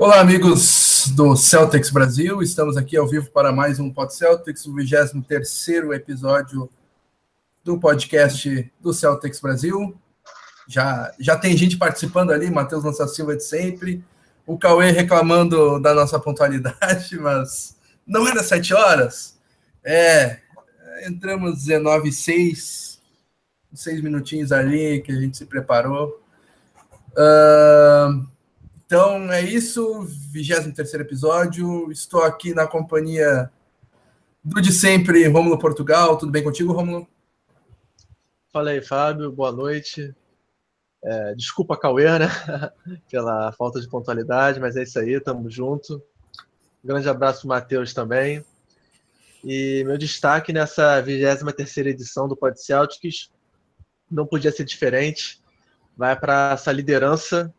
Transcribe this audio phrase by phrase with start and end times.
[0.00, 2.40] Olá, amigos do Celtics Brasil.
[2.40, 6.70] Estamos aqui ao vivo para mais um Pod Celtics, o 23 episódio
[7.62, 9.94] do podcast do Celtics Brasil.
[10.66, 14.02] Já, já tem gente participando ali, Matheus Lança Silva de sempre,
[14.46, 17.76] o Cauê reclamando da nossa pontualidade, mas
[18.06, 19.38] não era sete horas.
[19.84, 20.38] É,
[21.06, 23.02] entramos 19 e 6,
[23.74, 26.24] seis minutinhos ali que a gente se preparou.
[27.10, 28.26] Uh,
[28.90, 31.92] então é isso, 23 episódio.
[31.92, 33.48] Estou aqui na companhia
[34.42, 36.18] do de sempre, Rômulo Portugal.
[36.18, 37.06] Tudo bem contigo, Rômulo?
[38.52, 39.30] Fala aí, Fábio.
[39.30, 40.12] Boa noite.
[41.04, 42.26] É, desculpa, Cauê, né?
[43.08, 46.02] Pela falta de pontualidade, mas é isso aí, tamo junto.
[46.82, 48.44] Um grande abraço Matheus também.
[49.44, 53.30] E meu destaque nessa 23 edição do Pod Celtics
[54.10, 55.40] não podia ser diferente.
[55.96, 57.54] Vai para essa liderança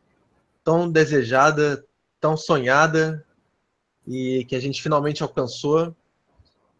[0.64, 1.86] tão desejada,
[2.20, 3.26] tão sonhada
[4.08, 5.95] e que a gente finalmente alcançou.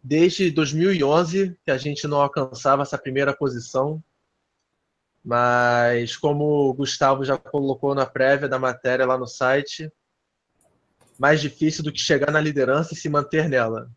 [0.02, 4.02] Desde 2011 que a gente não alcançava essa primeira posição,
[5.24, 9.92] mas como o Gustavo já colocou na prévia da matéria lá no site,
[11.18, 13.88] mais difícil do que chegar na liderança e se manter nela.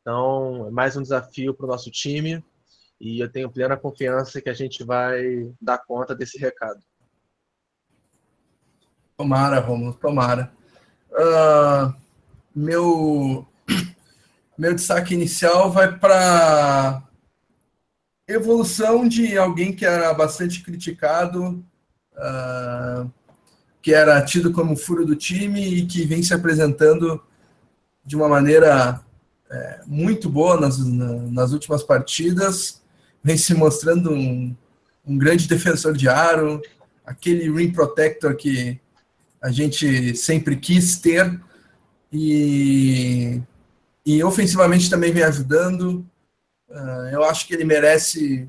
[0.00, 2.44] Então, é mais um desafio para o nosso time
[3.00, 6.80] e eu tenho plena confiança que a gente vai dar conta desse recado.
[9.20, 10.50] Tomara, Romulo, tomara.
[11.12, 11.94] Uh,
[12.56, 13.46] meu,
[14.56, 17.02] meu destaque inicial vai para
[18.26, 21.62] evolução de alguém que era bastante criticado,
[22.14, 23.10] uh,
[23.82, 27.22] que era tido como furo do time e que vem se apresentando
[28.02, 29.02] de uma maneira
[29.50, 32.80] é, muito boa nas, nas últimas partidas,
[33.22, 34.56] vem se mostrando um,
[35.06, 36.62] um grande defensor de aro,
[37.04, 38.80] aquele rim protector que
[39.42, 41.40] a gente sempre quis ter
[42.12, 43.40] e,
[44.04, 46.06] e ofensivamente também vem ajudando.
[46.68, 48.48] Uh, eu acho que ele merece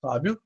[0.00, 0.40] Fábio?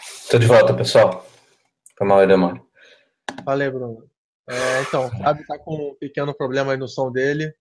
[0.00, 1.26] Estou de volta, pessoal.
[1.96, 2.60] Foi mal aí, demora.
[3.44, 4.10] Valeu, Bruno.
[4.48, 7.54] É, então, o Fábio está com um pequeno problema aí no som dele.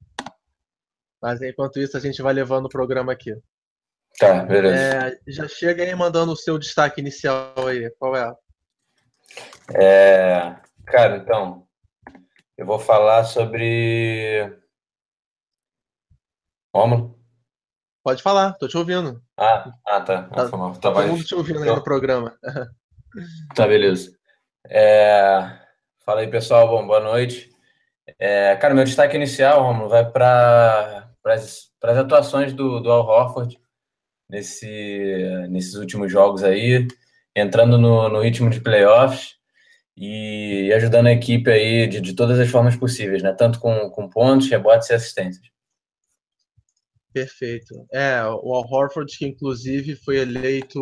[1.21, 3.33] Mas enquanto isso, a gente vai levando o programa aqui.
[4.19, 4.75] Tá, beleza.
[4.75, 7.89] É, já chega aí mandando o seu destaque inicial aí.
[7.97, 8.33] Qual é?
[9.73, 10.55] É,
[10.85, 11.65] cara, então,
[12.57, 14.53] eu vou falar sobre.
[16.75, 17.22] Romulo?
[18.03, 19.23] Pode falar, tô te ouvindo.
[19.37, 20.23] Ah, ah tá.
[20.23, 22.37] Tá, tá todo mundo te ouvindo aí no programa.
[23.53, 24.11] Tá, beleza.
[24.67, 25.55] É...
[26.03, 26.67] Fala aí, pessoal.
[26.67, 27.47] Bom, boa noite.
[28.17, 28.55] É...
[28.55, 33.61] Cara, meu destaque inicial, Romulo, vai para as atuações do, do Al Horford
[34.27, 36.87] nesse, nesses últimos jogos aí,
[37.35, 39.35] entrando no, no ritmo de playoffs
[39.95, 43.31] e ajudando a equipe aí de, de todas as formas possíveis, né?
[43.31, 45.52] Tanto com, com pontos, rebotes e assistências.
[47.13, 47.85] Perfeito.
[47.91, 50.79] É, o Al Horford, que inclusive foi eleito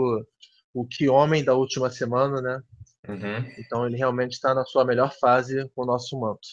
[0.74, 2.62] o que homem da última semana, né?
[3.08, 3.52] Uhum.
[3.58, 6.48] Então ele realmente está na sua melhor fase com o nosso manto.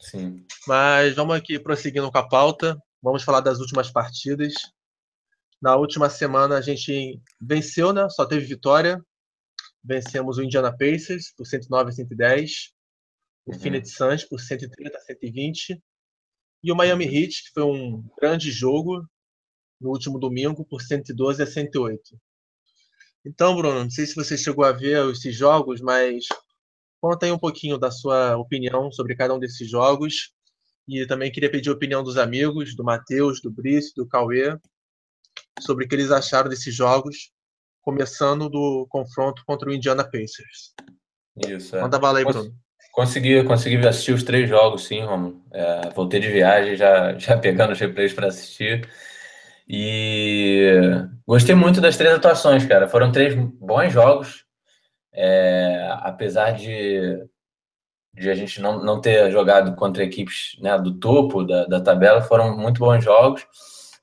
[0.00, 0.46] Sim.
[0.66, 2.78] Mas vamos aqui prosseguindo com a pauta.
[3.02, 4.54] Vamos falar das últimas partidas.
[5.60, 8.08] Na última semana a gente venceu, né?
[8.10, 9.02] Só teve vitória.
[9.82, 12.50] Vencemos o Indiana Pacers por 109 a 110,
[13.46, 13.58] o uhum.
[13.58, 15.82] Phoenix Suns por 130 a 120
[16.62, 19.06] e o Miami Heat, que foi um grande jogo
[19.80, 22.18] no último domingo, por 112 a 108.
[23.24, 26.24] Então, Bruno, não sei se você chegou a ver esses jogos, mas
[27.00, 30.32] conta aí um pouquinho da sua opinião sobre cada um desses jogos.
[30.86, 34.58] E também queria pedir a opinião dos amigos, do Matheus, do Brice, do Cauê,
[35.60, 37.30] sobre o que eles acharam desses jogos,
[37.82, 40.74] começando do confronto contra o Indiana Pacers.
[41.46, 41.82] Isso, é.
[41.82, 42.56] Manda bala aí, Bruno.
[42.92, 45.40] Consegui, consegui assistir os três jogos, sim, Romulo.
[45.52, 48.88] É, voltei de viagem, já, já pegando os replays para assistir.
[49.68, 50.66] E
[51.26, 52.88] gostei muito das três atuações, cara.
[52.88, 54.44] Foram três bons jogos.
[55.12, 57.24] É, apesar de,
[58.14, 62.22] de a gente não, não ter jogado contra equipes né, do topo da, da tabela,
[62.22, 63.46] foram muito bons jogos.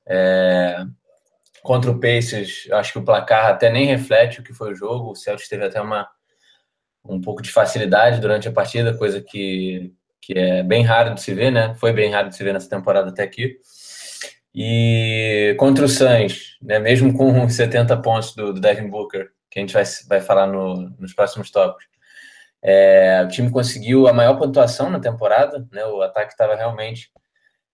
[0.07, 0.85] É,
[1.63, 5.11] contra o Pacers, acho que o placar até nem reflete o que foi o jogo.
[5.11, 6.07] O Celtics teve até uma,
[7.07, 11.33] um pouco de facilidade durante a partida, coisa que, que é bem raro de se
[11.33, 11.75] ver, né?
[11.75, 13.57] Foi bem raro de se ver nessa temporada até aqui.
[14.53, 19.61] E contra o Suns, né, mesmo com 70 pontos do, do Devin Booker, que a
[19.61, 21.85] gente vai, vai falar no, nos próximos tópicos,
[22.63, 27.11] é, o time conseguiu a maior pontuação na temporada, né, o ataque estava realmente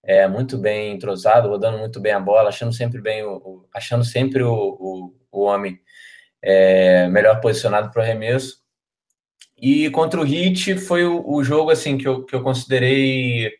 [0.04, 4.04] é, muito bem entrosado, rodando muito bem a bola, achando sempre bem o, o achando
[4.04, 5.80] sempre o, o, o homem
[6.42, 8.61] é, melhor posicionado para o arremesso.
[9.62, 13.52] E contra o Heat foi o, o, jogo assim que eu, que eu considerei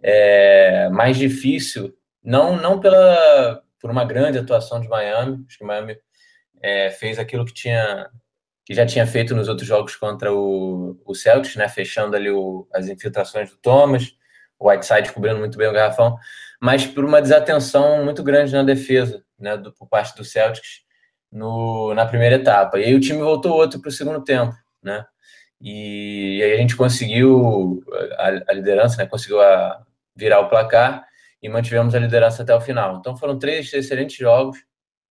[0.00, 1.92] é, mais difícil,
[2.22, 5.98] não não pela por uma grande atuação de Miami, acho que Miami
[6.62, 8.08] é, fez aquilo que tinha
[8.64, 12.68] que já tinha feito nos outros jogos contra o, o Celtics, né, fechando ali o,
[12.72, 14.14] as infiltrações do Thomas,
[14.56, 16.16] o Whiteside cobrindo muito bem o garrafão,
[16.60, 20.82] mas por uma desatenção muito grande na defesa, né, do, por parte do Celtics
[21.32, 22.78] no, na primeira etapa.
[22.78, 25.04] E aí o time voltou outro para o segundo tempo, né?
[25.62, 27.84] E, e, aí a gente conseguiu
[28.18, 29.06] a, a liderança, né?
[29.06, 29.80] Conseguiu a,
[30.14, 31.06] virar o placar
[31.40, 32.98] e mantivemos a liderança até o final.
[32.98, 34.58] Então foram três excelentes jogos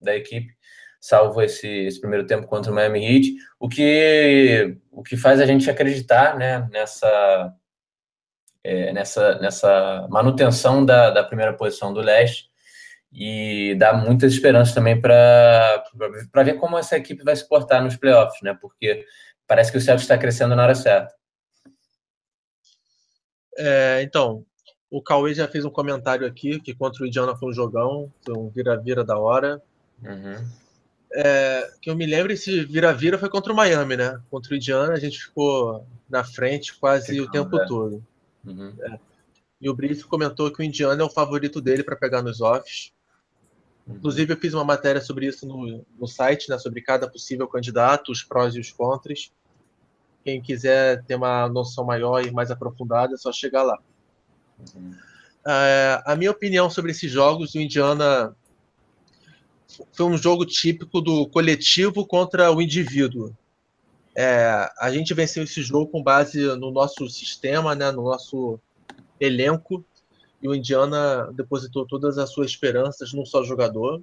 [0.00, 0.52] da equipe,
[1.00, 5.46] salvo esse, esse primeiro tempo contra o Miami Heat, o que o que faz a
[5.46, 6.68] gente acreditar, né?
[6.70, 7.54] Nessa
[8.64, 12.50] é, nessa, nessa manutenção da, da primeira posição do leste
[13.12, 15.84] e dá muitas esperanças também para
[16.44, 18.56] ver como essa equipe vai se portar nos playoffs, né?
[18.60, 19.04] Porque
[19.46, 21.14] parece que o Celtics está crescendo na hora certa.
[23.56, 24.44] É, então,
[24.90, 28.36] o Cauê já fez um comentário aqui que contra o Indiana foi um jogão, foi
[28.36, 29.62] um vira-vira da hora.
[30.02, 30.46] Uhum.
[31.14, 34.20] É, que eu me lembro, esse vira-vira foi contra o Miami, né?
[34.30, 37.66] Contra o Indiana, a gente ficou na frente quase o tempo é.
[37.66, 38.04] todo.
[38.44, 38.74] Uhum.
[38.80, 38.98] É.
[39.60, 42.92] E o Brice comentou que o Indiana é o favorito dele para pegar nos offs.
[43.86, 43.96] Uhum.
[43.96, 48.12] Inclusive, eu fiz uma matéria sobre isso no, no site, né, sobre cada possível candidato,
[48.12, 49.32] os prós e os contras.
[50.24, 53.78] Quem quiser ter uma noção maior e mais aprofundada, é só chegar lá.
[54.74, 54.94] Uhum.
[55.46, 58.34] É, a minha opinião sobre esses jogos, o Indiana
[59.92, 63.34] foi um jogo típico do coletivo contra o indivíduo.
[64.14, 68.60] É, a gente venceu esse jogo com base no nosso sistema, né, no nosso
[69.18, 69.84] elenco,
[70.42, 74.02] e o Indiana depositou todas as suas esperanças num só jogador,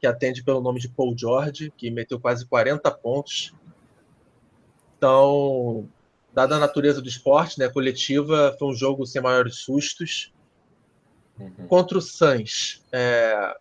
[0.00, 3.52] que atende pelo nome de Paul George, que meteu quase 40 pontos.
[4.96, 5.86] Então,
[6.32, 10.32] dada a natureza do esporte, né, coletiva, foi um jogo sem maiores sustos.
[11.38, 11.66] Uhum.
[11.68, 13.54] Contra o Suns, é,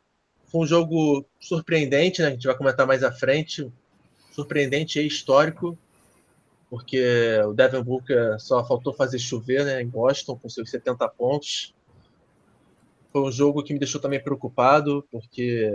[0.45, 3.69] foi um jogo surpreendente, né, a gente vai comentar mais à frente,
[4.31, 5.77] surpreendente e histórico,
[6.69, 11.73] porque o Devin Booker só faltou fazer chover né, em Boston com seus 70 pontos.
[13.11, 15.71] Foi um jogo que me deixou também preocupado, porque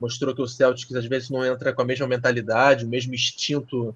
[0.00, 3.94] mostrou que o Celtics às vezes não entra com a mesma mentalidade, o mesmo instinto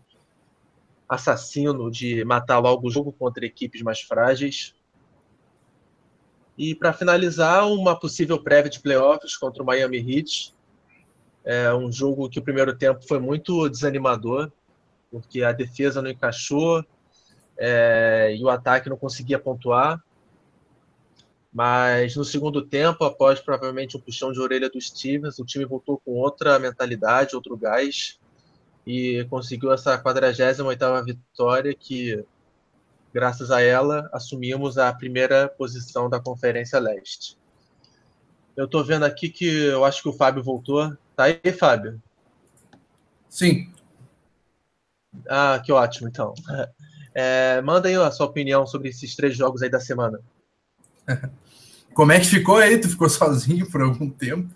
[1.08, 4.74] assassino de matar logo o jogo contra equipes mais frágeis.
[6.56, 10.54] E para finalizar, uma possível prévia de playoffs contra o Miami Heat,
[11.44, 14.50] é um jogo que o primeiro tempo foi muito desanimador,
[15.14, 16.84] porque a defesa não encaixou
[17.56, 20.02] é, e o ataque não conseguia pontuar.
[21.52, 26.02] Mas no segundo tempo, após provavelmente um puxão de orelha do Stevens, o time voltou
[26.04, 28.18] com outra mentalidade, outro gás
[28.84, 32.24] e conseguiu essa 48ª vitória que,
[33.12, 37.38] graças a ela, assumimos a primeira posição da Conferência Leste.
[38.56, 40.92] Eu estou vendo aqui que eu acho que o Fábio voltou.
[41.14, 42.02] Tá aí, Fábio?
[43.28, 43.72] Sim.
[45.28, 46.34] Ah, que ótimo, então.
[47.14, 50.20] É, manda aí a sua opinião sobre esses três jogos aí da semana.
[51.94, 52.78] Como é que ficou aí?
[52.78, 54.50] Tu ficou sozinho por algum tempo?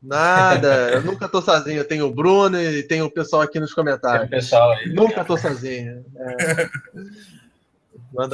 [0.00, 1.78] Nada, eu nunca tô sozinho.
[1.78, 4.30] Eu tenho o Bruno e tenho o pessoal aqui nos comentários.
[4.30, 4.92] Tem o pessoal aí.
[4.92, 6.04] Nunca tô sozinho.
[6.16, 6.70] É.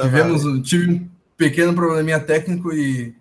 [0.01, 3.13] Tivemos um, tive um pequeno probleminha técnico e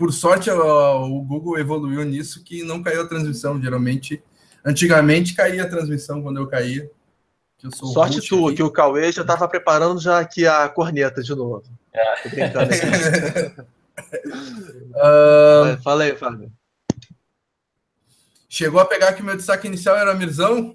[0.00, 3.60] por sorte, o Google evoluiu nisso que não caiu a transmissão.
[3.60, 4.22] Geralmente,
[4.64, 6.90] antigamente caía a transmissão quando eu caía.
[7.62, 8.56] Eu sorte tu, aqui.
[8.56, 11.62] que o Cauê já estava preparando já aqui a corneta de novo.
[11.92, 12.14] É.
[14.94, 15.76] uh...
[15.84, 16.50] Fala aí, Fábio.
[18.48, 20.74] Chegou a pegar que meu destaque inicial era Mirzão?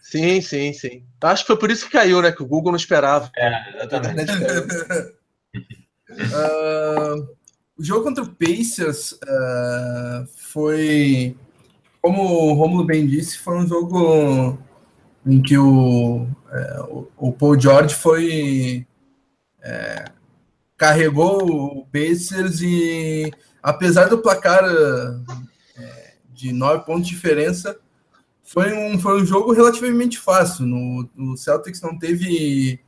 [0.00, 1.04] Sim, sim, sim.
[1.20, 2.30] Acho que foi por isso que caiu, né?
[2.30, 3.30] Que o Google não esperava.
[3.36, 4.32] É, exatamente.
[6.10, 7.28] uh,
[7.76, 11.36] o jogo contra o Pacers uh, foi,
[12.00, 14.58] como o Romulo bem disse, foi um jogo
[15.26, 18.86] em que o, uh, o Paul George foi
[19.62, 20.04] é,
[20.76, 23.30] carregou o Pacers e
[23.62, 27.78] apesar do placar é, de nove pontos de diferença,
[28.42, 30.66] foi um, foi um jogo relativamente fácil.
[30.66, 32.80] No, no Celtics não teve.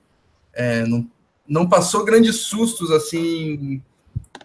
[0.52, 1.08] É, não,
[1.48, 3.80] não passou grandes sustos assim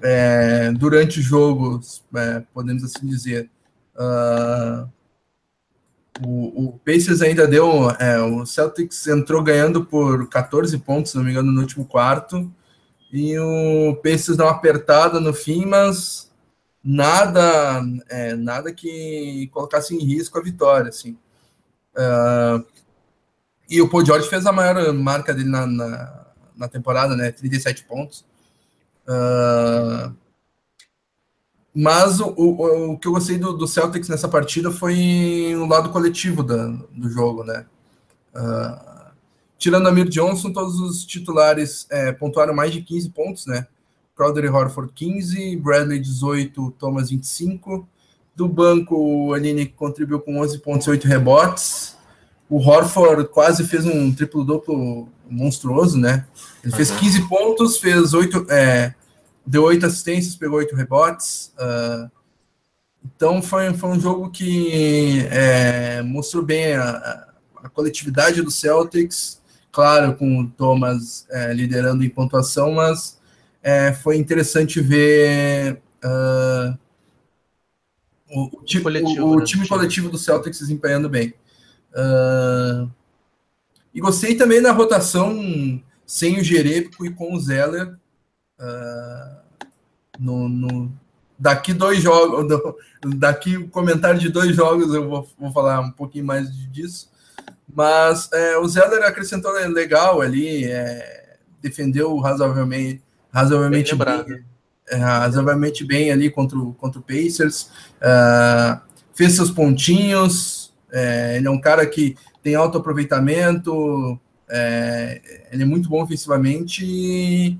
[0.01, 1.81] é, durante o jogo,
[2.15, 3.49] é, podemos assim dizer.
[3.95, 4.89] Uh,
[6.25, 7.89] o, o Pacers ainda deu.
[7.91, 12.51] É, o Celtics entrou ganhando por 14 pontos, se não me engano, no último quarto.
[13.11, 16.29] E o Pacers deu uma apertada no fim, mas
[16.83, 20.89] nada é, nada que colocasse em risco a vitória.
[20.89, 21.17] Assim.
[21.95, 22.65] Uh,
[23.69, 27.31] e o Paul George fez a maior marca dele na, na, na temporada, né?
[27.31, 28.25] 37 pontos.
[29.07, 30.13] Uh,
[31.81, 35.91] mas o, o, o, que eu gostei do, do, Celtics nessa partida foi o lado
[35.91, 37.65] coletivo da, do jogo, né?
[38.35, 39.13] Uh,
[39.57, 43.65] tirando Amir Johnson, todos os titulares é, pontuaram mais de 15 pontos, né?
[44.13, 47.87] Crowder e Horford 15, Bradley 18, Thomas 25.
[48.35, 51.95] Do banco, o Aline contribuiu com 11 pontos e 8 rebotes.
[52.49, 56.25] O Horford quase fez um triplo-duplo monstruoso, né?
[56.61, 58.93] Ele fez 15 pontos, fez 8, é,
[59.49, 61.51] deu 8 assistências, pegou 8 rebotes.
[61.57, 62.11] Uh,
[63.03, 67.25] então foi, foi um jogo que é, mostrou bem a,
[67.63, 69.41] a, coletividade do Celtics,
[69.71, 73.19] claro, com o Thomas é, liderando em pontuação, mas
[73.63, 76.77] é, foi interessante ver uh,
[78.29, 79.45] o, o, time, coletivo, o, o né?
[79.45, 81.33] time coletivo do Celtics desempenhando bem.
[81.91, 82.89] Uh,
[83.93, 87.97] e gostei também da rotação sem o Jerebico e com o Zeller.
[88.59, 89.38] Uh,
[90.19, 90.91] no, no,
[91.37, 92.45] daqui dois jogos,
[93.15, 97.09] daqui o comentário de dois jogos eu vou, vou falar um pouquinho mais disso.
[97.73, 104.45] Mas é, o Zeller acrescentou legal ali, é, defendeu razoavelmente, razoavelmente bem, bem
[104.89, 107.69] é, razoavelmente bem ali contra o, contra o Pacers,
[108.01, 108.81] uh,
[109.13, 115.21] fez seus pontinhos, é, ele é um cara que tem alto aproveitamento, é,
[115.51, 117.59] ele é muito bom ofensivamente e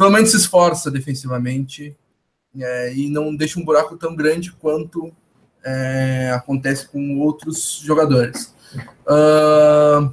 [0.00, 1.94] pelo menos se esforça defensivamente
[2.58, 5.12] é, e não deixa um buraco tão grande quanto
[5.62, 8.54] é, acontece com outros jogadores.
[9.06, 10.10] Uh,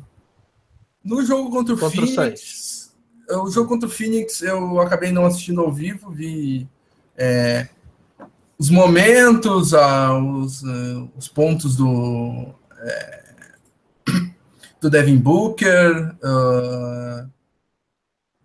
[1.01, 2.93] no jogo contra o contra Phoenix,
[3.29, 6.67] o, o jogo contra o Phoenix eu acabei não assistindo ao vivo, vi
[7.15, 7.69] é,
[8.59, 13.23] os momentos, ah, os, uh, os pontos do, é,
[14.81, 16.13] do Devin Booker.
[16.21, 17.36] Uh,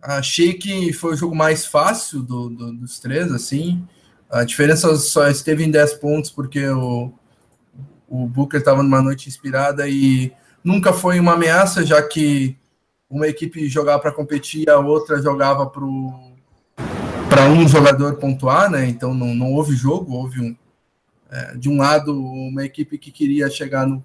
[0.03, 3.83] achei que foi o jogo mais fácil do, do, dos três, assim.
[4.29, 7.13] A diferença só esteve em 10 pontos porque o,
[8.07, 10.31] o Booker estava numa noite inspirada e
[10.63, 12.57] nunca foi uma ameaça, já que
[13.09, 15.79] uma equipe jogava para competir, a outra jogava para
[17.47, 18.87] um jogador pontuar, né?
[18.87, 20.55] Então não, não houve jogo, houve um
[21.29, 24.03] é, de um lado uma equipe que queria chegar no,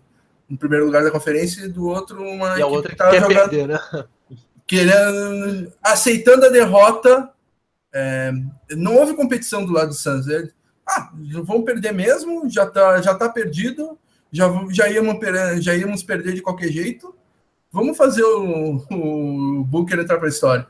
[0.48, 3.68] no, primeiro lugar da conferência e do outro uma e equipe que estava jogando, perder,
[3.68, 3.80] né?
[4.68, 7.30] Querendo, aceitando a derrota.
[7.92, 8.30] É,
[8.76, 10.28] não houve competição do lado do Suns.
[10.28, 10.52] Ele,
[10.86, 11.10] ah,
[11.42, 13.98] vamos perder mesmo, já tá, já tá perdido,
[14.30, 15.18] já, já, íamos,
[15.64, 17.14] já íamos perder de qualquer jeito.
[17.72, 20.66] Vamos fazer o, o Booker entrar para a história.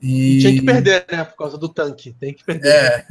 [0.00, 0.38] E...
[0.38, 1.24] Tinha que perder, né?
[1.24, 2.14] Por causa do tanque.
[2.20, 2.68] Tem que perder.
[2.68, 3.06] É.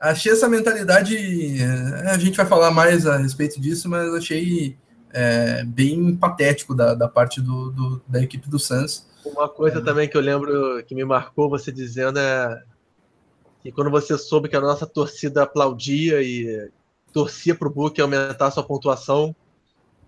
[0.00, 1.16] Achei essa mentalidade.
[1.60, 4.76] É, a gente vai falar mais a respeito disso, mas achei
[5.12, 9.06] é, bem patético da, da parte do, do, da equipe do Suns.
[9.24, 12.62] Uma coisa também que eu lembro que me marcou você dizendo é
[13.62, 16.70] que quando você soube que a nossa torcida aplaudia e
[17.12, 19.34] torcia para o Book aumentar sua pontuação,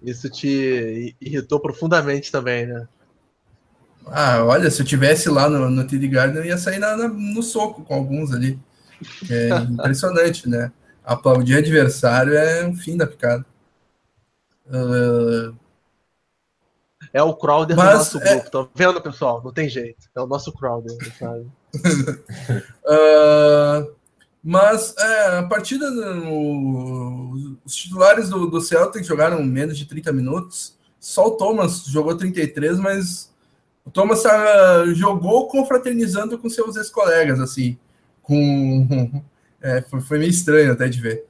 [0.03, 2.89] isso te irritou profundamente também, né?
[4.07, 7.09] Ah, olha, se eu tivesse lá no, no TD Garden, eu ia sair na, na,
[7.09, 8.59] no soco com alguns ali.
[9.29, 10.73] É impressionante, né?
[11.05, 13.45] Aplaudir adversário é o fim da picada.
[14.67, 15.55] Uh...
[17.13, 18.35] É o Crowder Mas, do nosso é...
[18.35, 19.43] grupo, tá vendo, pessoal?
[19.45, 20.09] Não tem jeito.
[20.15, 21.47] É o nosso Crowder, sabe?
[22.87, 23.93] uh...
[24.43, 27.59] Mas é, a partida, no...
[27.65, 30.75] os titulares do, do Celtic jogaram menos de 30 minutos.
[30.99, 33.31] Só o Thomas jogou 33, mas
[33.85, 37.79] o Thomas uh, jogou confraternizando com seus ex-colegas, assim.
[38.23, 39.23] Com...
[39.63, 41.27] É, foi, foi, meio estranho até de ver.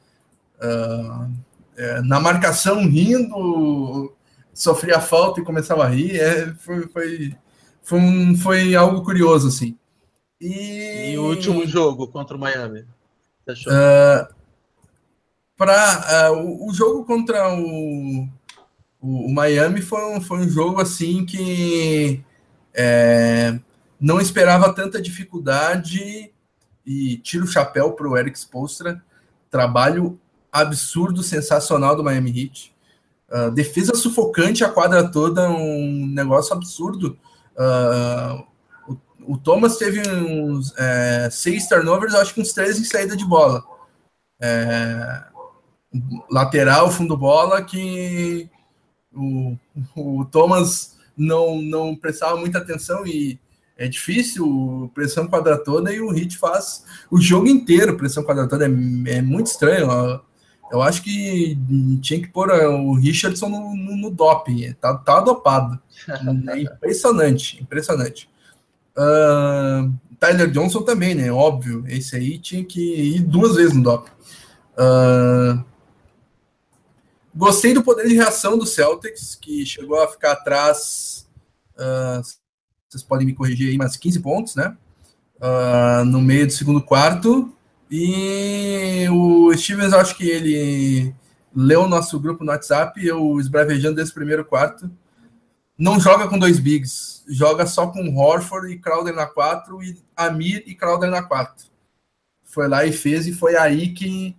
[0.62, 1.28] Uh,
[1.76, 4.14] é, na marcação rindo,
[4.62, 6.20] sofria falta e começava a rir.
[6.20, 7.36] É, foi, foi,
[7.82, 9.76] foi, um, foi algo curioso, assim.
[10.40, 11.12] E...
[11.12, 12.84] e o último jogo contra o Miami?
[13.50, 14.34] Uh,
[15.56, 18.28] pra, uh, o, o, jogo contra o,
[19.00, 22.22] o, o, Miami foi um, foi um jogo assim que
[22.72, 23.58] é,
[23.98, 26.32] não esperava tanta dificuldade
[26.86, 29.02] e tiro o chapéu para o Eric Spolstra.
[29.50, 30.20] Trabalho
[30.52, 32.72] absurdo, sensacional do Miami Heat.
[33.30, 37.16] Uh, defesa sufocante a quadra toda, um negócio absurdo.
[37.56, 38.44] Uh,
[38.88, 43.24] o, o, Thomas teve uns é, seis turnovers, acho que uns três em saída de
[43.24, 43.62] bola.
[44.40, 45.24] É,
[46.30, 48.50] lateral, fundo bola, que
[49.14, 49.56] o,
[49.96, 53.38] o Thomas não, não prestava muita atenção e
[53.76, 58.66] é difícil, pressão quadratona, e o Hit faz o jogo inteiro pressão quadratona.
[58.66, 60.20] É, é muito estranho.
[60.70, 61.58] Eu acho que
[62.00, 64.72] tinha que pôr é, o Richardson no, no, no doping.
[64.74, 65.80] Tá, tá dopado.
[66.48, 68.30] É impressionante, impressionante.
[68.96, 71.32] Uh, Tyler Johnson também, né?
[71.32, 71.84] Óbvio.
[71.88, 74.10] Esse aí tinha que ir duas vezes no doping.
[74.78, 75.64] Uh,
[77.34, 81.28] gostei do poder de reação do Celtics, que chegou a ficar atrás.
[81.74, 82.22] Uh,
[82.88, 84.76] vocês podem me corrigir aí, mas 15 pontos, né?
[86.06, 87.50] No meio do segundo quarto.
[87.90, 91.14] E o Stevens, acho que ele
[91.54, 94.90] leu o nosso grupo no WhatsApp, eu esbravejando desse primeiro quarto.
[95.76, 100.62] Não joga com dois bigs, joga só com Horford e Crowder na 4 e Amir
[100.66, 101.66] e Crowder na 4.
[102.44, 104.36] Foi lá e fez, e foi aí que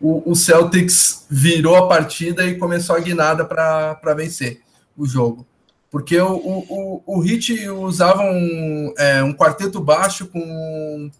[0.00, 4.62] o, o Celtics virou a partida e começou a guinada para vencer
[4.96, 5.46] o jogo
[5.90, 11.10] porque o, o, o Hit usava um, é, um quarteto baixo com,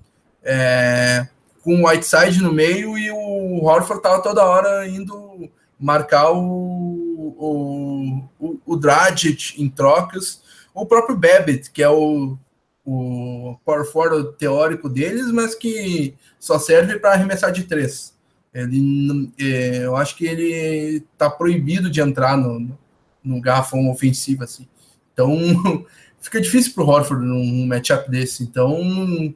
[0.43, 1.27] é,
[1.69, 8.23] com o Whiteside no meio e o Horford estava toda hora indo marcar o, o,
[8.41, 10.41] o, o Dragic em trocas,
[10.73, 12.39] o próprio Babbitt, que é o,
[12.87, 18.14] o power forward teórico deles, mas que só serve para arremessar de três.
[18.55, 22.79] Ele, é, eu acho que ele está proibido de entrar no,
[23.23, 24.66] no garrafão ofensivo, assim.
[25.12, 25.37] Então,
[26.19, 28.42] fica difícil para o Horford num matchup desse.
[28.42, 29.35] Então,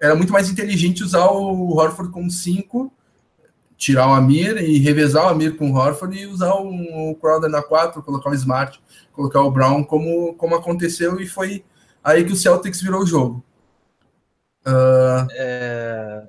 [0.00, 2.92] era muito mais inteligente usar o Horford como 5,
[3.76, 7.62] tirar o Amir e revezar o Amir com o Horford e usar o, Crowder na
[7.62, 8.80] 4, colocar o Smart,
[9.12, 11.64] colocar o Brown, como, como aconteceu, e foi
[12.02, 13.44] aí que o Celtics virou o jogo.
[14.66, 15.26] Uh...
[15.32, 16.28] É...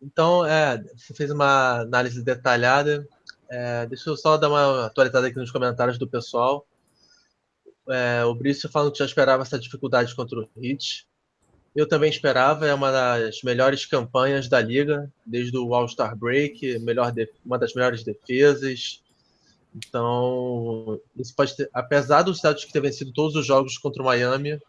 [0.00, 3.06] Então, é, você fez uma análise detalhada.
[3.50, 6.66] É, deixa eu só dar uma atualizada aqui nos comentários do pessoal.
[7.88, 11.07] É, o Brício falando que já esperava essa dificuldade contra o Heat.
[11.78, 17.14] Eu também esperava, é uma das melhores campanhas da liga, desde o All-Star Break, melhor
[17.46, 19.00] uma das melhores defesas.
[19.76, 24.60] Então, isso pode ter, apesar do Celtics ter vencido todos os jogos contra o Miami,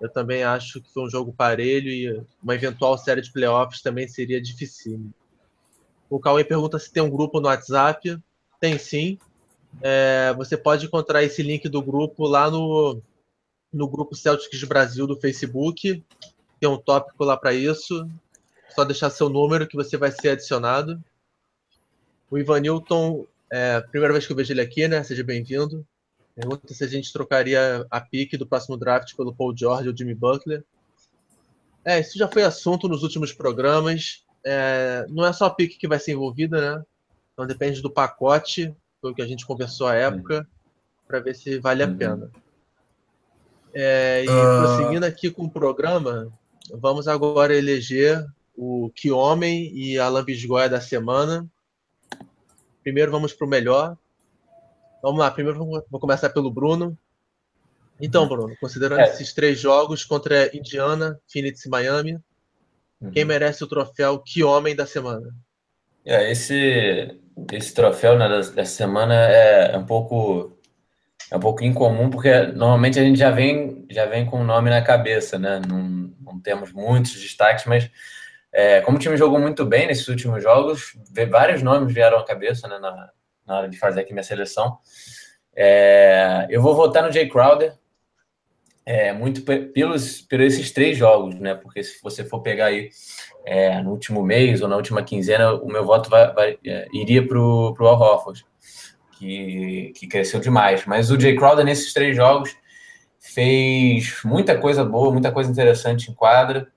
[0.00, 4.08] eu também acho que foi um jogo parelho e uma eventual série de playoffs também
[4.08, 5.12] seria difícil.
[6.10, 8.18] O Cauê pergunta se tem um grupo no WhatsApp.
[8.58, 9.16] Tem sim.
[9.80, 13.00] É, você pode encontrar esse link do grupo lá no,
[13.72, 16.04] no grupo Celtics Brasil do Facebook.
[16.62, 18.08] Tem um tópico lá para isso.
[18.68, 21.02] Só deixar seu número que você vai ser adicionado.
[22.30, 25.02] O Ivan Newton, é a primeira vez que eu vejo ele aqui, né?
[25.02, 25.84] Seja bem-vindo.
[26.36, 30.14] Pergunta se a gente trocaria a pique do próximo draft pelo Paul George ou Jimmy
[30.14, 30.62] Butler.
[31.84, 34.24] É, isso já foi assunto nos últimos programas.
[34.46, 36.84] É, não é só a pique que vai ser envolvida, né?
[37.32, 40.46] Então depende do pacote, foi o que a gente conversou à época,
[41.08, 41.96] para ver se vale a uhum.
[41.96, 42.30] pena.
[43.74, 44.60] É, e uh...
[44.60, 46.32] prosseguindo aqui com o programa,
[46.70, 48.24] vamos agora eleger
[48.56, 51.46] o Que Homem e a Lambisgoia da semana.
[52.82, 53.96] Primeiro vamos para o melhor.
[55.02, 55.58] Vamos lá, primeiro
[55.90, 56.96] vou começar pelo Bruno.
[58.00, 59.04] Então, Bruno, considerando é.
[59.04, 62.18] esses três jogos contra Indiana, Phoenix e Miami,
[63.00, 63.10] uhum.
[63.10, 65.32] quem merece o troféu Que Homem da semana?
[66.04, 67.16] É, esse,
[67.52, 70.52] esse troféu né, dessa semana é um pouco
[71.32, 74.68] é um pouco incomum porque normalmente a gente já vem já vem com o nome
[74.68, 75.62] na cabeça, né?
[75.66, 77.90] Não, não temos muitos destaques, mas
[78.52, 80.94] é, como o time jogou muito bem nesses últimos jogos,
[81.30, 83.10] vários nomes vieram à cabeça né, na,
[83.46, 84.76] na hora de fazer aqui minha seleção.
[85.56, 87.72] É, eu vou votar no Jay Crowder,
[88.84, 91.54] é, muito pelos, pelos esses três jogos, né?
[91.54, 92.90] Porque se você for pegar aí
[93.46, 97.26] é, no último mês ou na última quinzena, o meu voto vai, vai é, iria
[97.26, 98.44] para o Al Horford,
[99.22, 100.84] que, que cresceu demais.
[100.84, 102.54] Mas o Jay Crowder, nesses três jogos,
[103.20, 106.68] fez muita coisa boa, muita coisa interessante em quadra.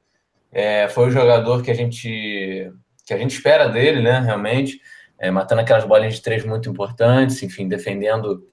[0.51, 2.71] É, foi o jogador que a gente
[3.05, 4.19] que a gente espera dele, né?
[4.19, 4.81] Realmente,
[5.19, 8.47] é, matando aquelas bolinhas de três muito importantes, enfim, defendendo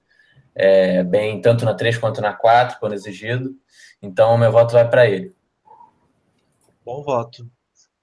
[0.55, 3.51] é, bem tanto na 3 quanto na 4, quando exigido.
[4.01, 5.33] Então, meu voto vai para ele.
[6.85, 7.49] Bom voto.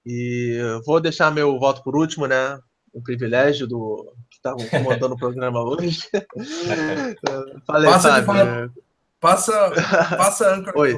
[0.05, 2.59] E vou deixar meu voto por último, né?
[2.91, 6.09] O privilégio do está comandando o programa hoje.
[7.65, 8.23] Falei, passa,
[9.19, 9.71] passa,
[10.17, 10.97] passa a âncora Oi.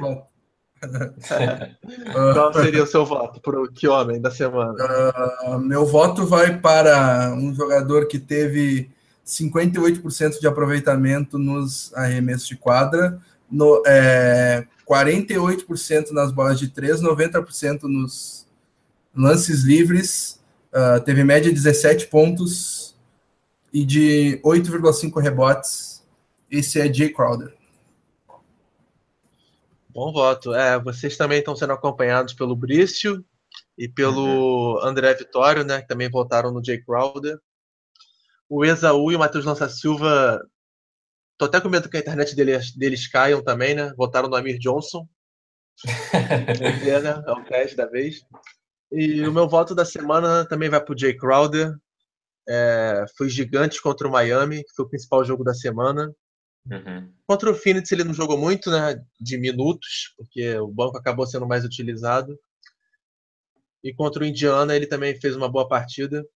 [2.34, 4.74] Qual seria o seu voto para o que homem da semana?
[5.46, 8.90] Uh, meu voto vai para um jogador que teve
[9.26, 13.18] 58% de aproveitamento nos arremessos de quadra,
[13.50, 18.46] no, é, 48% nas bolas de 3, 90% nos
[19.16, 20.38] lances livres,
[20.72, 22.83] uh, teve média de 17 pontos
[23.74, 26.06] e de 8,5 rebotes.
[26.48, 27.52] Esse é Jay Crowder.
[29.88, 30.54] Bom voto.
[30.54, 33.24] É, vocês também estão sendo acompanhados pelo Brício
[33.76, 34.84] e pelo uhum.
[34.84, 35.82] André Vitório, né?
[35.82, 37.36] Que também votaram no Jay Crowder.
[38.48, 40.40] O Esaú e o Matheus Lança Silva.
[41.36, 43.92] Tô até com medo que a internet deles, deles caiam também, né?
[43.96, 45.08] Votaram no Amir Johnson.
[46.14, 47.24] é, né?
[47.26, 48.24] é o teste da vez.
[48.92, 51.74] E o meu voto da semana também vai para o Jay Crowder.
[52.48, 56.14] É, foi gigante contra o Miami, que foi o principal jogo da semana.
[56.70, 57.12] Uhum.
[57.26, 59.02] Contra o Phoenix ele não jogou muito, né?
[59.20, 62.38] De minutos, porque o banco acabou sendo mais utilizado.
[63.82, 66.26] E contra o Indiana ele também fez uma boa partida.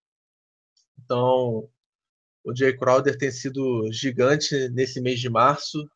[0.99, 1.69] Então,
[2.45, 5.89] o Jay Crowder tem sido gigante nesse mês de março.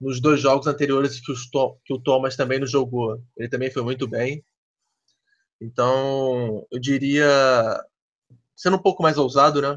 [0.00, 1.32] Nos dois jogos anteriores que,
[1.84, 4.44] que o Thomas também não jogou, ele também foi muito bem.
[5.60, 7.80] Então, eu diria,
[8.62, 9.76] sendo um pouco mais ousado, né?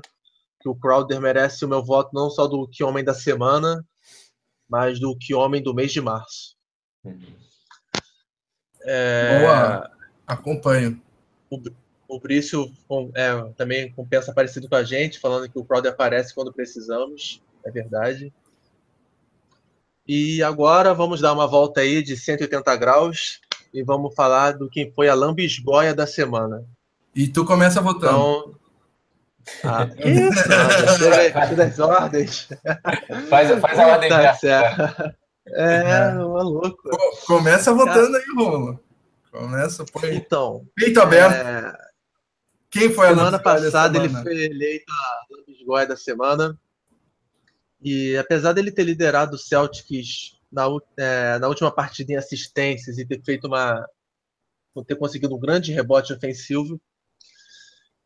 [0.65, 3.85] que o Crowder merece o meu voto não só do que homem da semana,
[4.67, 6.55] mas do que homem do mês de março.
[8.83, 9.41] É...
[9.41, 9.91] Boa,
[10.25, 10.99] acompanho.
[11.51, 11.61] O,
[12.07, 12.71] o Brício
[13.13, 17.69] é, também compensa parecido com a gente, falando que o Crowder aparece quando precisamos, é
[17.69, 18.33] verdade.
[20.07, 23.39] E agora vamos dar uma volta aí de 180 graus
[23.71, 26.63] e vamos falar do quem foi a lambisgoia da semana.
[27.15, 28.17] E tu começa votando.
[28.17, 28.64] Então,
[29.63, 32.47] ah, isso, das ordens.
[33.29, 35.15] Faz, faz a ordem tá certo.
[35.47, 36.89] É, é, maluco.
[37.27, 38.79] Começa votando aí, Romulo.
[39.31, 40.15] Começa, põe.
[40.15, 40.65] Então.
[40.75, 41.33] Peito aberto.
[41.33, 41.77] É...
[42.71, 46.59] Quem foi semana a Semana passada ele foi eleito a Lambisgoia da semana.
[47.81, 50.65] E apesar dele ter liderado o Celtics na,
[50.97, 53.85] é, na última partida em assistências e ter feito uma.
[54.87, 56.81] ter conseguido um grande rebote ofensivo,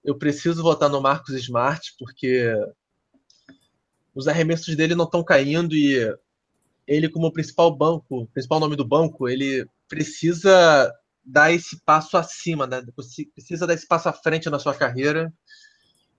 [0.04, 2.54] eu preciso votar no Marcos Smart, porque
[4.14, 6.14] os arremessos dele não estão caindo e
[6.88, 10.92] ele, como principal banco, principal nome do banco, ele precisa
[11.24, 12.84] dar esse passo acima, né?
[13.36, 15.32] Precisa dar esse passo à frente na sua carreira,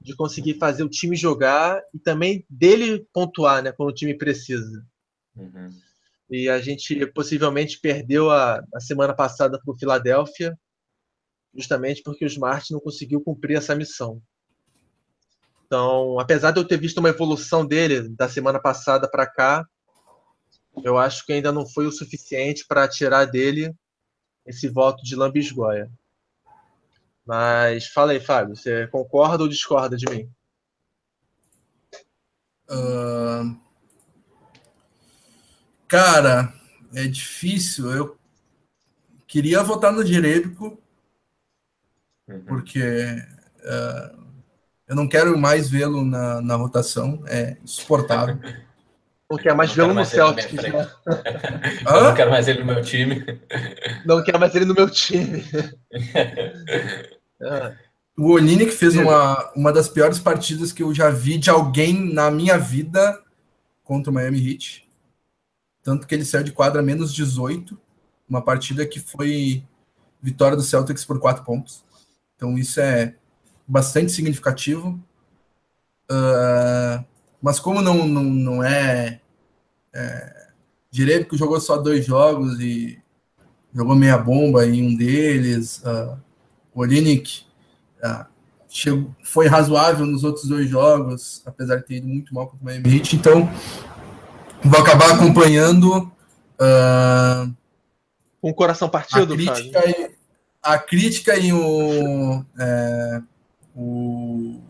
[0.01, 3.73] de conseguir fazer o time jogar e também dele pontuar, né?
[3.73, 4.87] Quando o time precisa.
[5.37, 5.71] Uhum.
[6.31, 10.57] E a gente possivelmente perdeu a, a semana passada para o Philadelphia
[11.55, 14.21] justamente porque o Smart não conseguiu cumprir essa missão.
[15.67, 19.65] Então, apesar de eu ter visto uma evolução dele da semana passada para cá,
[20.83, 23.75] eu acho que ainda não foi o suficiente para tirar dele
[24.47, 25.91] esse voto de lambisgoia.
[27.25, 30.29] Mas fala aí, Fábio, você concorda ou discorda de mim?
[32.69, 33.57] Uh...
[35.87, 36.53] Cara,
[36.95, 37.93] é difícil.
[37.93, 38.19] Eu
[39.27, 40.80] queria votar no Jerebico,
[42.31, 42.41] uhum.
[42.47, 44.21] porque uh,
[44.89, 48.39] eu não quero mais vê-lo na, na rotação, é insuportável.
[49.31, 50.53] Não quer mais vê-lo no Celtic.
[50.55, 50.91] Né?
[51.87, 53.25] não quero mais ele no meu time.
[54.05, 55.45] Não quero mais ele no meu time.
[58.19, 62.13] O Olini que fez uma, uma das piores partidas que eu já vi de alguém
[62.13, 63.23] na minha vida
[63.85, 64.89] contra o Miami Heat.
[65.83, 67.79] Tanto que ele saiu de quadra menos 18.
[68.29, 69.65] Uma partida que foi
[70.21, 71.85] vitória do Celtics por 4 pontos.
[72.41, 73.15] Então isso é
[73.69, 74.99] bastante significativo.
[76.11, 77.05] Uh,
[77.43, 79.21] mas como não, não, não é,
[79.93, 80.47] é
[80.91, 82.99] direito que jogou só dois jogos e
[83.75, 86.19] jogou meia bomba em um deles, uh,
[86.75, 87.43] o Olinick
[88.03, 88.25] uh,
[88.71, 92.65] chegou, foi razoável nos outros dois jogos, apesar de ter ido muito mal contra o
[92.65, 93.49] Miami Heat, então
[94.65, 96.11] vou acabar acompanhando
[96.59, 97.55] uh,
[98.41, 100.20] com o coração partido, a crítica, e,
[100.63, 103.23] a crítica e o, é,
[103.75, 104.61] o,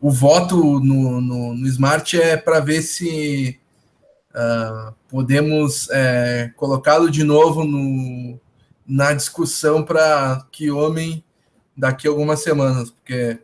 [0.00, 3.58] o voto no, no, no Smart é para ver se
[4.30, 8.38] uh, podemos é, colocá-lo de novo no,
[8.86, 11.24] na discussão para que homem
[11.76, 13.40] daqui a algumas semanas, porque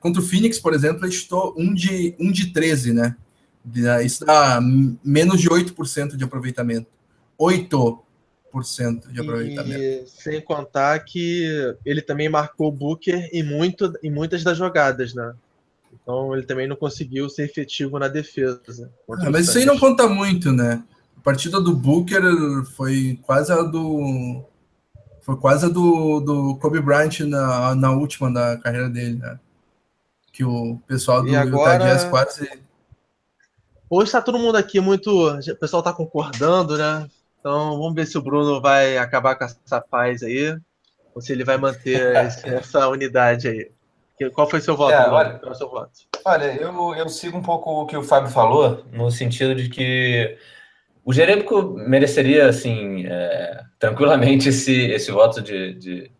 [0.00, 3.16] contra o Phoenix, por exemplo, ele estou um de, um de 13, né?
[4.04, 4.60] Isso dá
[5.04, 6.88] menos de 8% de aproveitamento.
[7.38, 8.00] 8%
[9.10, 9.80] de aproveitamento.
[9.80, 15.14] E sem contar que ele também marcou o Booker em, muito, em muitas das jogadas,
[15.14, 15.34] né?
[15.92, 18.60] Então ele também não conseguiu ser efetivo na defesa.
[19.10, 20.82] Ah, mas isso aí não conta muito, né?
[21.16, 22.22] A partida do Booker
[22.74, 24.44] foi quase a do.
[25.20, 29.38] Foi quase a do, do Kobe Bryant na, na última da carreira dele, né?
[30.32, 31.74] Que o pessoal do e agora...
[31.74, 32.50] Utah Jazz quase.
[33.88, 35.28] Hoje está todo mundo aqui muito.
[35.28, 37.08] O pessoal está concordando, né?
[37.42, 40.56] Então vamos ver se o Bruno vai acabar com essa paz aí.
[41.12, 42.14] Ou se ele vai manter
[42.46, 43.70] essa unidade aí.
[44.30, 44.92] Qual foi seu voto?
[44.92, 45.90] É, olha, Qual seu voto?
[46.24, 50.38] olha eu, eu sigo um pouco o que o Fábio falou, no sentido de que
[51.04, 56.12] o Jerebico mereceria, assim, é, tranquilamente esse, esse voto de, de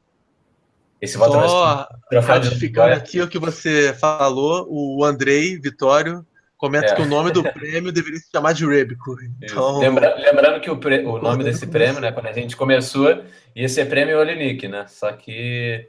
[1.00, 1.88] esse voto Só
[2.20, 6.26] ratificando aqui o que você falou, o Andrei Vitório
[6.62, 6.94] comenta é.
[6.94, 9.16] que o nome do prêmio deveria se chamar de Rebico.
[9.42, 9.80] Então...
[9.80, 13.20] Lembra, lembrando que o, pre, o nome desse prêmio, né, quando a gente começou,
[13.56, 14.86] ia ser prêmio Olinik, né?
[14.86, 15.88] Só que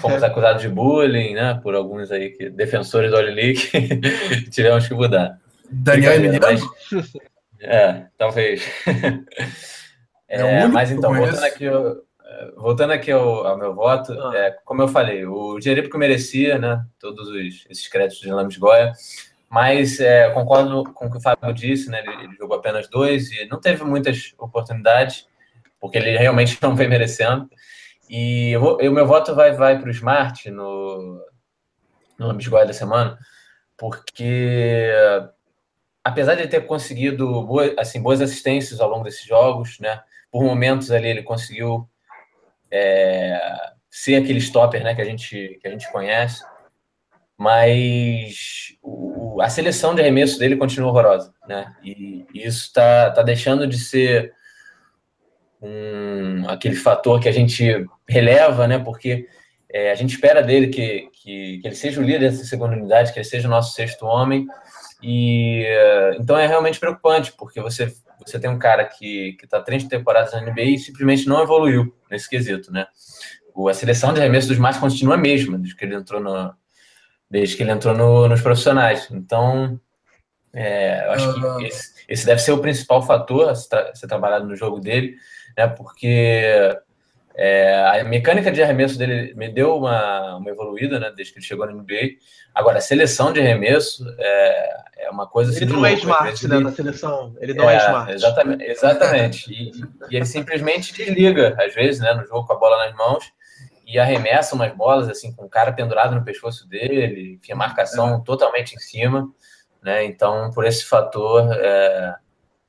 [0.00, 1.60] fomos acusados de bullying, né?
[1.62, 3.70] Por alguns aí que defensores do Olinik,
[4.50, 5.38] tivemos que mudar.
[5.70, 6.40] Daniel Emiliano?
[6.40, 7.12] Mas,
[7.60, 8.66] é, talvez.
[10.26, 11.66] É, é mas então, voltando aqui,
[12.56, 14.32] voltando aqui ao, ao meu voto, ah.
[14.34, 16.82] é, como eu falei, o Jerepico merecia, né?
[16.98, 18.94] Todos os, esses créditos de Lames Goya.
[19.52, 22.00] Mas é, concordo com o que o Fábio disse, né?
[22.00, 25.28] Ele, ele, jogou apenas dois e não teve muitas oportunidades,
[25.78, 27.50] porque ele realmente não vem merecendo.
[28.08, 31.22] E o meu voto vai, vai para o Smart no,
[32.18, 33.18] no Lambisgoia da semana,
[33.76, 34.90] porque
[36.02, 40.02] apesar de ele ter conseguido boas, assim, boas assistências ao longo desses jogos, né?
[40.30, 41.86] Por momentos ali ele conseguiu
[42.70, 43.38] é,
[43.90, 46.42] ser aquele stopper né, que, a gente, que a gente conhece
[47.42, 51.74] mas o, a seleção de arremesso dele continua horrorosa, né?
[51.82, 54.32] E, e isso está tá deixando de ser
[55.60, 58.78] um, aquele fator que a gente releva, né?
[58.78, 59.26] Porque
[59.68, 63.12] é, a gente espera dele que, que, que, ele seja o líder dessa segunda unidade,
[63.12, 64.46] que ele seja o nosso sexto homem.
[65.02, 65.66] E
[66.20, 67.92] então é realmente preocupante, porque você,
[68.24, 72.30] você tem um cara que está 30 temporadas na NBA e simplesmente não evoluiu nesse
[72.30, 72.86] quesito, né?
[73.52, 76.54] O, a seleção de arremesso dos mais continua a mesma, desde que ele entrou no,
[77.32, 79.08] desde que ele entrou no, nos profissionais.
[79.10, 79.80] Então,
[80.52, 84.54] é, eu acho que esse, esse, deve ser o principal fator a ser trabalhado no
[84.54, 85.16] jogo dele,
[85.56, 85.66] né?
[85.66, 86.78] Porque
[87.34, 91.10] é, a mecânica de arremesso dele me deu uma, uma evoluída, né?
[91.16, 92.18] Desde que ele chegou no NBA.
[92.54, 95.64] Agora, a seleção de arremesso é, é uma coisa assim.
[95.64, 96.56] Ele não é smart, né?
[96.56, 97.34] Ele, na seleção.
[97.40, 98.12] Ele não é, é smart.
[98.12, 98.64] Exatamente.
[98.64, 99.50] exatamente.
[99.50, 99.70] e,
[100.10, 102.12] e, ele simplesmente desliga, às vezes, né?
[102.12, 103.32] No jogo com a bola nas mãos
[103.92, 108.16] e arremessa umas bolas assim com o cara pendurado no pescoço dele, enfim, a marcação
[108.16, 108.24] é.
[108.24, 109.30] totalmente em cima,
[109.82, 110.04] né?
[110.04, 112.16] Então, por esse fator, é,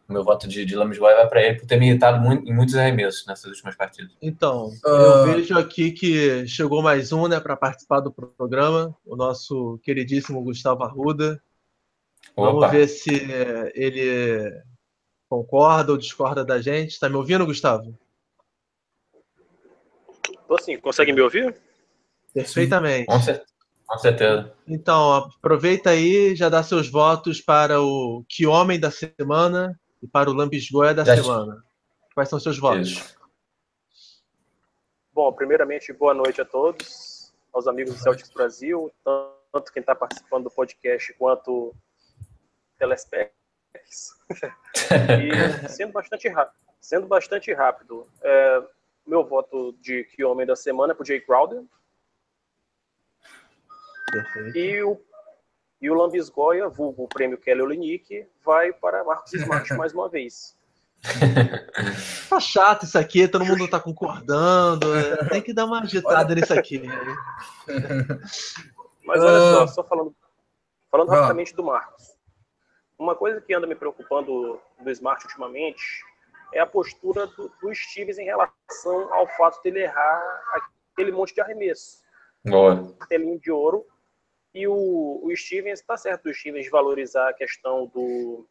[0.10, 2.54] o meu voto de, de Lames vai para ele por ter me irritado muito, em
[2.54, 4.12] muitos arremessos nessas últimas partidas.
[4.22, 4.90] Então, uh...
[4.90, 10.44] eu vejo aqui que chegou mais um, né, para participar do programa, o nosso queridíssimo
[10.44, 11.42] Gustavo Arruda.
[12.36, 12.52] Opa.
[12.52, 13.28] Vamos ver se
[13.74, 14.62] ele
[15.30, 16.92] concorda ou discorda da gente.
[16.92, 17.98] Está me ouvindo, Gustavo?
[20.54, 21.60] Tô sim, consegue me ouvir?
[22.32, 23.08] Perfeitamente.
[23.08, 23.20] Com,
[23.88, 24.54] com certeza.
[24.68, 30.30] Então, aproveita aí, já dá seus votos para o Que Homem da Semana e para
[30.30, 31.64] o Lambisgoia da já Semana.
[32.14, 32.90] Quais são seus votos?
[32.90, 33.18] Isso.
[35.12, 40.44] Bom, primeiramente, boa noite a todos, aos amigos do Celtics Brasil, tanto quem está participando
[40.44, 41.76] do podcast quanto
[42.78, 43.32] telespecs.
[45.20, 48.64] e sendo bastante rápido, sendo bastante rápido, é,
[49.06, 51.64] meu voto de que homem da semana é pro Jay Crowder.
[54.12, 54.58] Perfeito.
[54.58, 55.02] E o,
[55.82, 60.58] e o Lambisgoia, vulgo o prêmio Kelly Olinick, vai para Marcos Smart mais uma vez.
[62.30, 64.96] Tá chato isso aqui, todo mundo tá concordando.
[64.96, 66.82] É, tem que dar uma agitada nisso aqui.
[69.06, 69.68] Mas olha só, ah.
[69.68, 70.16] só falando,
[70.90, 72.16] falando rapidamente do Marcos.
[72.98, 76.04] Uma coisa que anda me preocupando do Smart ultimamente
[76.54, 80.22] é a postura do, do Stevens em relação ao fato de ele errar
[80.94, 82.02] aquele monte de arremesso.
[82.46, 82.76] Boa.
[82.76, 83.86] Martelinho de ouro.
[84.54, 88.48] E o, o Stevens, está certo do Stevens valorizar a questão do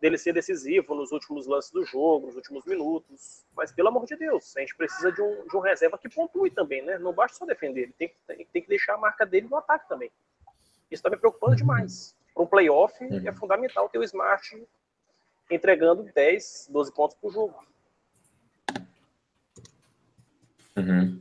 [0.00, 3.44] dele ser decisivo nos últimos lances do jogo, nos últimos minutos.
[3.56, 6.50] Mas, pelo amor de Deus, a gente precisa de um, de um reserva que pontue
[6.50, 6.98] também, né?
[6.98, 9.88] Não basta só defender, ele tem, tem, tem que deixar a marca dele no ataque
[9.88, 10.10] também.
[10.90, 12.16] Isso está me preocupando demais.
[12.32, 13.28] Para um playoff, uhum.
[13.28, 14.66] é fundamental ter o Smart
[15.50, 17.54] entregando 10, 12 pontos por jogo.
[20.76, 21.20] Uhum.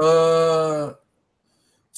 [0.00, 1.00] Uh,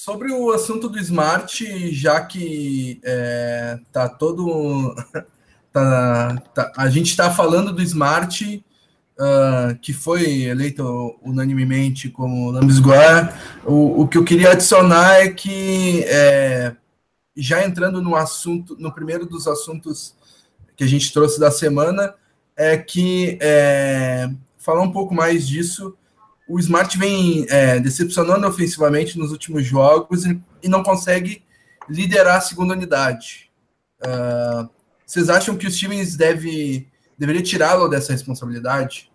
[0.03, 4.93] Sobre o assunto do Smart, já que é, tá todo.
[5.71, 8.65] tá, tá, a gente está falando do Smart,
[9.17, 13.33] uh, que foi eleito unanimemente como Lambisgoa.
[13.63, 16.75] O, o que eu queria adicionar é que, é,
[17.33, 20.17] já entrando no assunto, no primeiro dos assuntos
[20.75, 22.15] que a gente trouxe da semana,
[22.55, 25.95] é que é, falar um pouco mais disso
[26.47, 31.43] o Smart vem é, decepcionando ofensivamente nos últimos jogos e, e, não consegue
[31.89, 33.49] liderar a segunda unidade.
[34.01, 34.69] Uh,
[35.05, 39.09] vocês acham que o Stevens deve, deveria tirá-lo dessa responsabilidade?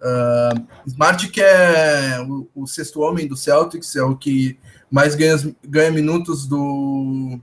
[0.00, 4.58] Uh, Smart, que é o, o, sexto homem do Celtics, é o que
[4.90, 7.38] mais ganha, ganha minutos do.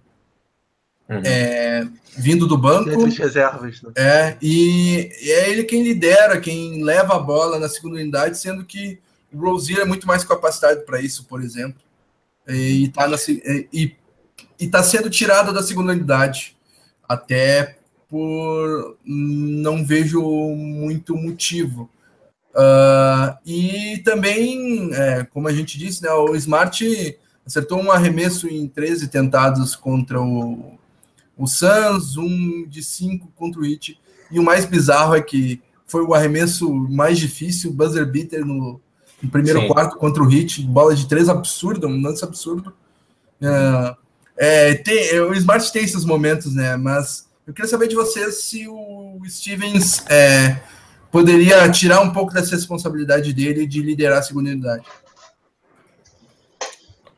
[1.09, 1.21] Uhum.
[1.23, 3.05] É, vindo do banco.
[3.05, 3.81] reservas.
[3.81, 3.91] Né?
[3.95, 8.65] É, e, e é ele quem lidera, quem leva a bola na segunda unidade, sendo
[8.65, 8.99] que
[9.31, 11.81] o Rozier é muito mais capacitado para isso, por exemplo.
[12.47, 13.09] E está
[13.73, 13.95] e,
[14.59, 16.55] e tá sendo tirado da segunda unidade.
[17.07, 17.77] Até
[18.09, 20.21] por não vejo
[20.55, 21.89] muito motivo.
[22.53, 28.67] Uh, e também, é, como a gente disse, né, o Smart acertou um arremesso em
[28.67, 30.76] 13 tentados contra o,
[31.37, 33.99] o Suns, um de 5 contra o Heat.
[34.31, 38.81] E o mais bizarro é que foi o arremesso mais difícil, buzzer beater no,
[39.21, 39.67] no primeiro Sim.
[39.67, 42.73] quarto contra o Heat, bola de três absurda, um lance absurdo.
[43.41, 43.95] É,
[44.37, 46.75] é, tem, o Smart tem esses momentos, né?
[46.75, 50.59] Mas eu queria saber de vocês se o Stevens é,
[51.11, 54.85] poderia tirar um pouco dessa responsabilidade dele de liderar a segunda unidade.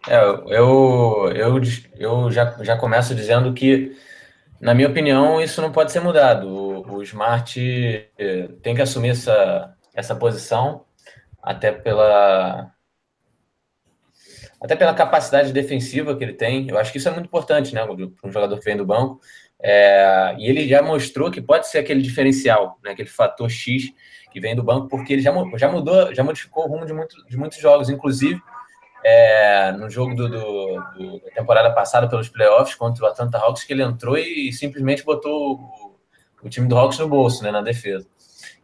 [0.08, 0.17] É,
[0.58, 1.62] eu, eu,
[1.97, 3.95] eu já, já começo dizendo que,
[4.59, 6.47] na minha opinião, isso não pode ser mudado.
[6.47, 7.59] O, o Smart
[8.17, 10.85] eh, tem que assumir essa, essa posição
[11.41, 12.71] até pela
[14.61, 16.69] até pela capacidade defensiva que ele tem.
[16.69, 19.21] Eu acho que isso é muito importante, né, para um jogador que vem do banco.
[19.61, 23.93] É, e ele já mostrou que pode ser aquele diferencial, né, aquele fator X
[24.31, 27.15] que vem do banco, porque ele já, já mudou, já modificou o rumo de, muito,
[27.25, 28.41] de muitos jogos, inclusive
[29.03, 33.63] é, no jogo do, do, do, da temporada passada pelos playoffs contra o Atlanta Hawks,
[33.63, 35.95] que ele entrou e, simplesmente botou o,
[36.43, 38.07] o, time do Hawks no bolso, né, na defesa.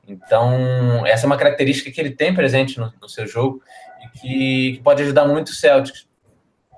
[0.07, 3.61] Então, essa é uma característica que ele tem presente no, no seu jogo
[4.03, 6.07] e que, que, pode ajudar muito o Celtics.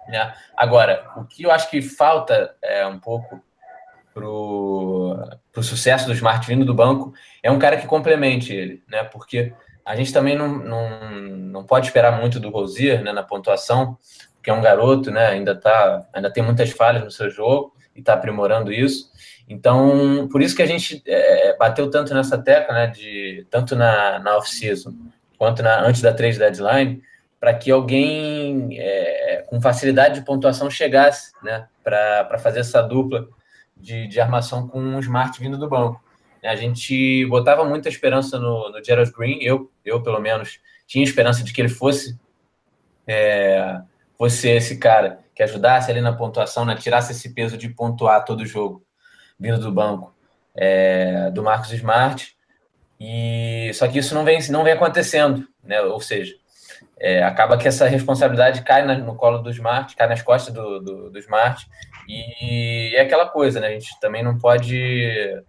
[0.07, 0.33] Né?
[0.55, 3.41] Agora, o que eu acho que falta é um pouco
[4.13, 9.03] para o sucesso do Smart vindo do banco é um cara que complemente ele, né?
[9.03, 9.53] Porque
[9.87, 13.97] a gente também não, não, não pode esperar muito do Rosier né, na pontuação,
[14.35, 15.27] porque é um garoto, né?
[15.27, 19.09] Ainda, tá, ainda tem muitas falhas no seu jogo e está aprimorando isso.
[19.47, 24.19] Então, por isso que a gente é, bateu tanto nessa tecla, né, de, tanto na,
[24.19, 24.93] na off-season
[25.37, 27.01] quanto na, antes da trade deadline,
[27.39, 33.25] para que alguém é, com facilidade de pontuação chegasse né, para fazer essa dupla
[33.77, 36.03] de, de armação com um Smart vindo do banco.
[36.43, 41.43] A gente botava muita esperança no, no Gerald Green, eu, eu pelo menos tinha esperança
[41.43, 42.17] de que ele fosse,
[43.05, 43.79] é,
[44.17, 48.41] fosse esse cara que ajudasse ali na pontuação, né, tirasse esse peso de pontuar todo
[48.41, 48.83] o jogo
[49.39, 50.15] vindo do banco
[50.57, 52.35] é, do Marcos Smart.
[52.99, 55.79] E só que isso não vem, não vem acontecendo, né?
[55.81, 56.33] Ou seja,
[56.99, 60.79] é, acaba que essa responsabilidade cai na, no colo do Smart, cai nas costas do,
[60.79, 61.67] do, do, Smart,
[62.07, 63.67] e é aquela coisa, né?
[63.67, 65.43] A gente também não pode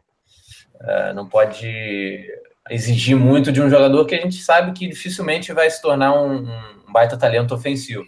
[0.80, 2.26] uh, não pode
[2.70, 6.42] exigir muito de um jogador que a gente sabe que dificilmente vai se tornar um,
[6.42, 8.04] um baita talento ofensivo,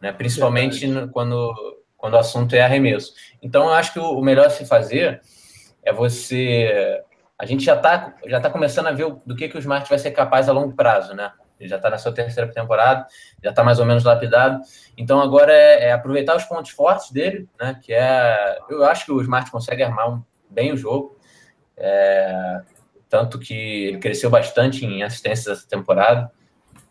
[0.00, 0.12] né?
[0.12, 1.54] Principalmente no, quando
[1.98, 3.12] quando o assunto é arremesso.
[3.42, 5.20] Então, eu acho que o melhor a se fazer
[5.82, 7.02] é você.
[7.36, 9.98] A gente já está já tá começando a ver do que, que o Smart vai
[9.98, 11.32] ser capaz a longo prazo, né?
[11.58, 13.04] Ele já está na sua terceira temporada,
[13.42, 14.60] já está mais ou menos lapidado.
[14.96, 17.78] Então, agora é, é, aproveitar os pontos fortes dele, né?
[17.82, 18.58] Que é.
[18.70, 21.17] Eu acho que o Smart consegue armar um, bem o jogo.
[21.78, 22.60] É,
[23.08, 26.30] tanto que ele cresceu bastante em assistências essa temporada.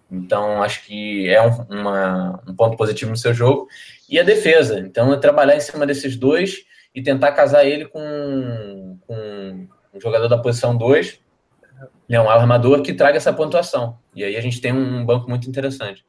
[0.10, 3.68] Então, acho que é um, uma, um ponto positivo no seu jogo
[4.10, 4.80] e a defesa.
[4.80, 6.66] Então, é trabalhar em cima desses dois
[6.96, 11.20] e tentar casar ele com, com um jogador da posição 2,
[12.10, 14.00] né, um armador que traga essa pontuação.
[14.16, 16.06] E aí a gente tem um banco muito interessante.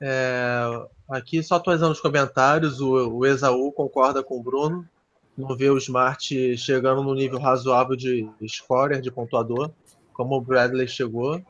[0.00, 0.62] É,
[1.10, 4.88] aqui, só atualizando os comentários, o, o Exaú concorda com o Bruno.
[5.36, 9.70] Não vê o Smart chegando no nível razoável de scorer, de pontuador,
[10.12, 11.42] como o Bradley chegou.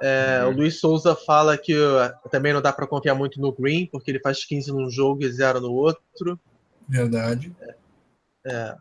[0.00, 0.50] É, uhum.
[0.50, 4.10] O Luiz Souza fala que uh, também não dá para confiar muito no Green, porque
[4.10, 6.40] ele faz 15 num jogo e 0 no outro.
[6.88, 7.54] Verdade.
[7.60, 7.74] É,
[8.46, 8.76] é.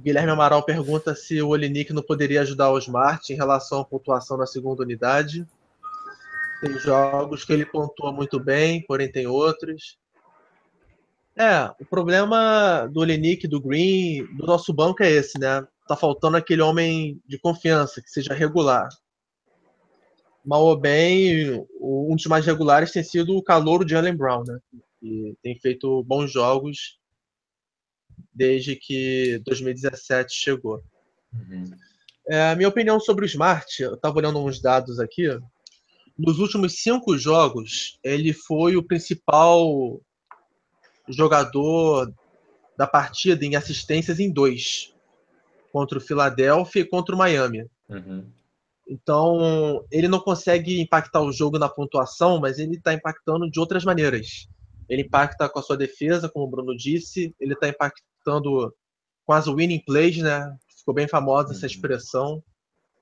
[0.00, 4.36] Guilherme Amaral pergunta se o Olinick não poderia ajudar o Smart em relação à pontuação
[4.36, 5.46] na segunda unidade.
[6.60, 9.98] Tem jogos que ele pontua muito bem, porém tem outros.
[11.36, 15.66] É, o problema do Lenick, do Green, do nosso banco é esse, né?
[15.88, 18.88] Tá faltando aquele homem de confiança, que seja regular.
[20.44, 24.58] Mal ou bem, um dos mais regulares tem sido o calouro de Allen Brown, né?
[25.00, 26.98] Que tem feito bons jogos
[28.32, 30.82] desde que 2017 chegou.
[31.32, 31.64] Uhum.
[32.28, 35.28] É, a minha opinião sobre o Smart, eu estava olhando uns dados aqui.
[36.16, 40.00] Nos últimos cinco jogos, ele foi o principal
[41.08, 42.12] jogador
[42.76, 44.94] da partida em assistências em dois,
[45.72, 47.66] contra o Philadelphia e contra o Miami.
[47.88, 48.26] Uhum.
[48.86, 53.84] Então, ele não consegue impactar o jogo na pontuação, mas ele está impactando de outras
[53.84, 54.48] maneiras.
[54.88, 58.74] Ele impacta com a sua defesa, como o Bruno disse, ele está impactando
[59.24, 60.54] com as winning plays, né?
[60.76, 61.66] Ficou bem famosa essa uhum.
[61.66, 62.42] expressão,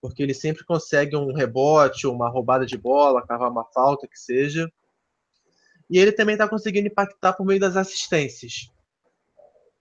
[0.00, 4.70] porque ele sempre consegue um rebote, uma roubada de bola, cavar uma falta, que seja.
[5.92, 8.70] E ele também está conseguindo impactar por meio das assistências.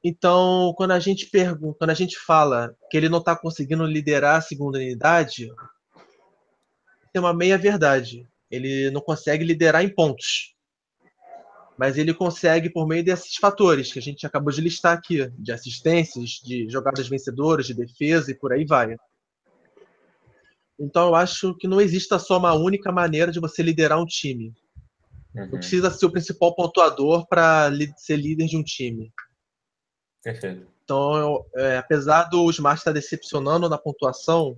[0.04, 4.36] Então, quando a gente pergunta, quando a gente fala que ele não está conseguindo liderar
[4.36, 5.48] a segunda unidade,
[7.14, 8.28] tem uma meia verdade.
[8.50, 10.54] Ele não consegue liderar em pontos.
[11.78, 15.54] Mas ele consegue por meio desses fatores que a gente acabou de listar aqui, de
[15.54, 18.98] assistências, de jogadas vencedoras, de defesa e por aí vai.
[20.78, 24.54] Então eu acho que não exista só uma única maneira de você liderar um time.
[25.36, 25.44] Uhum.
[25.44, 29.12] Não precisa ser o principal pontuador para ser líder de um time.
[30.24, 30.68] Perfeito.
[30.84, 34.58] Então, eu, é, apesar do Smart estar decepcionando na pontuação,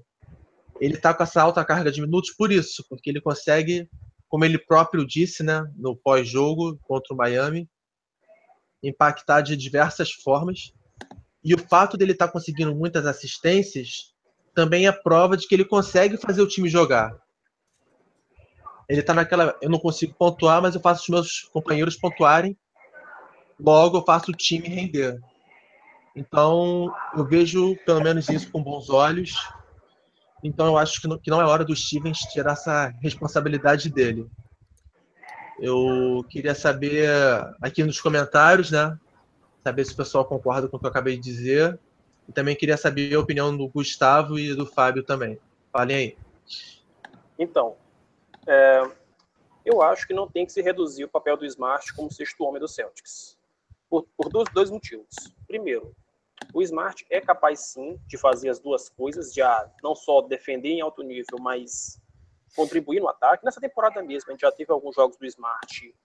[0.80, 3.88] ele está com essa alta carga de minutos por isso, porque ele consegue,
[4.28, 7.70] como ele próprio disse, né, no pós-jogo contra o Miami,
[8.82, 10.74] impactar de diversas formas.
[11.44, 14.14] E o fato dele estar tá conseguindo muitas assistências
[14.54, 17.16] também é prova de que ele consegue fazer o time jogar.
[18.94, 19.58] Ele está naquela.
[19.60, 22.56] Eu não consigo pontuar, mas eu faço os meus companheiros pontuarem.
[23.60, 25.20] Logo, eu faço o time render.
[26.16, 29.52] Então, eu vejo pelo menos isso com bons olhos.
[30.44, 34.30] Então, eu acho que não, que não é hora do Stevens tirar essa responsabilidade dele.
[35.60, 37.10] Eu queria saber
[37.64, 38.96] aqui nos comentários, né?
[39.64, 41.80] Saber se o pessoal concorda com o que eu acabei de dizer.
[42.30, 45.40] E também queria saber a opinião do Gustavo e do Fábio também.
[45.72, 46.18] Falem aí.
[47.40, 47.76] Então,
[48.48, 48.82] é,
[49.66, 52.60] eu acho que não tem que se reduzir o papel do Smart como sexto homem
[52.60, 53.38] do Celtics.
[53.90, 55.16] Por, por dois, dois motivos.
[55.48, 55.96] Primeiro,
[56.54, 60.70] o Smart é capaz sim de fazer as duas coisas, de ah, não só defender
[60.70, 62.02] em alto nível, mas
[62.56, 63.46] contribuir no ataque.
[63.46, 65.96] Nessa temporada mesmo, a gente já teve alguns jogos do Smart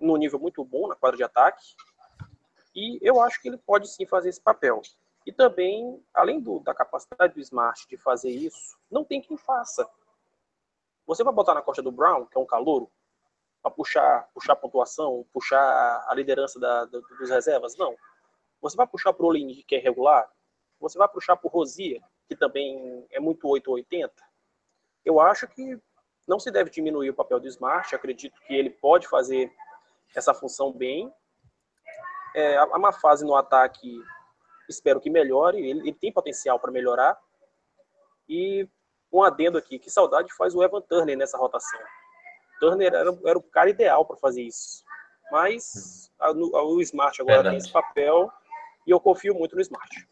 [0.00, 1.74] no nível muito bom na quadra de ataque.
[2.74, 4.80] E eu acho que ele pode sim fazer esse papel.
[5.26, 9.88] E também, além do, da capacidade do Smart de fazer isso, não tem quem faça.
[11.10, 12.88] Você vai botar na costa do Brown, que é um calouro,
[13.60, 17.76] para puxar, puxar a pontuação, puxar a liderança da, dos reservas?
[17.76, 17.96] Não.
[18.60, 20.30] Você vai puxar para o Olin, que é regular?
[20.78, 24.14] Você vai puxar para o Rosia, que também é muito 880?
[25.04, 25.76] Eu acho que
[26.28, 27.92] não se deve diminuir o papel do Smart.
[27.92, 29.52] Acredito que ele pode fazer
[30.14, 31.12] essa função bem.
[32.36, 34.00] É, há uma fase no ataque
[34.68, 37.20] espero que melhore, ele, ele tem potencial para melhorar.
[38.28, 38.68] E
[39.12, 41.80] um adendo aqui, que saudade faz o Evan Turner nessa rotação.
[42.60, 44.84] Turner era, era o cara ideal para fazer isso.
[45.32, 47.56] Mas a, a, o Smart agora Verdade.
[47.56, 48.30] tem esse papel
[48.86, 50.08] e eu confio muito no Smart.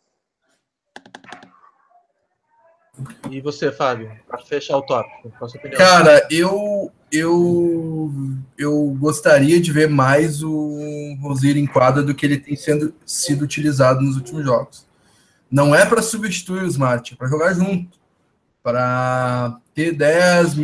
[3.31, 5.79] E você, Fábio, para fechar o tópico, qual a sua opinião?
[5.79, 8.11] Cara, eu, eu,
[8.57, 13.43] eu gostaria de ver mais o Rosier em quadra do que ele tem sendo, sido
[13.43, 14.87] utilizado nos últimos jogos.
[15.49, 17.98] Não é para substituir o Smart, é para jogar junto,
[18.71, 20.57] para ter 10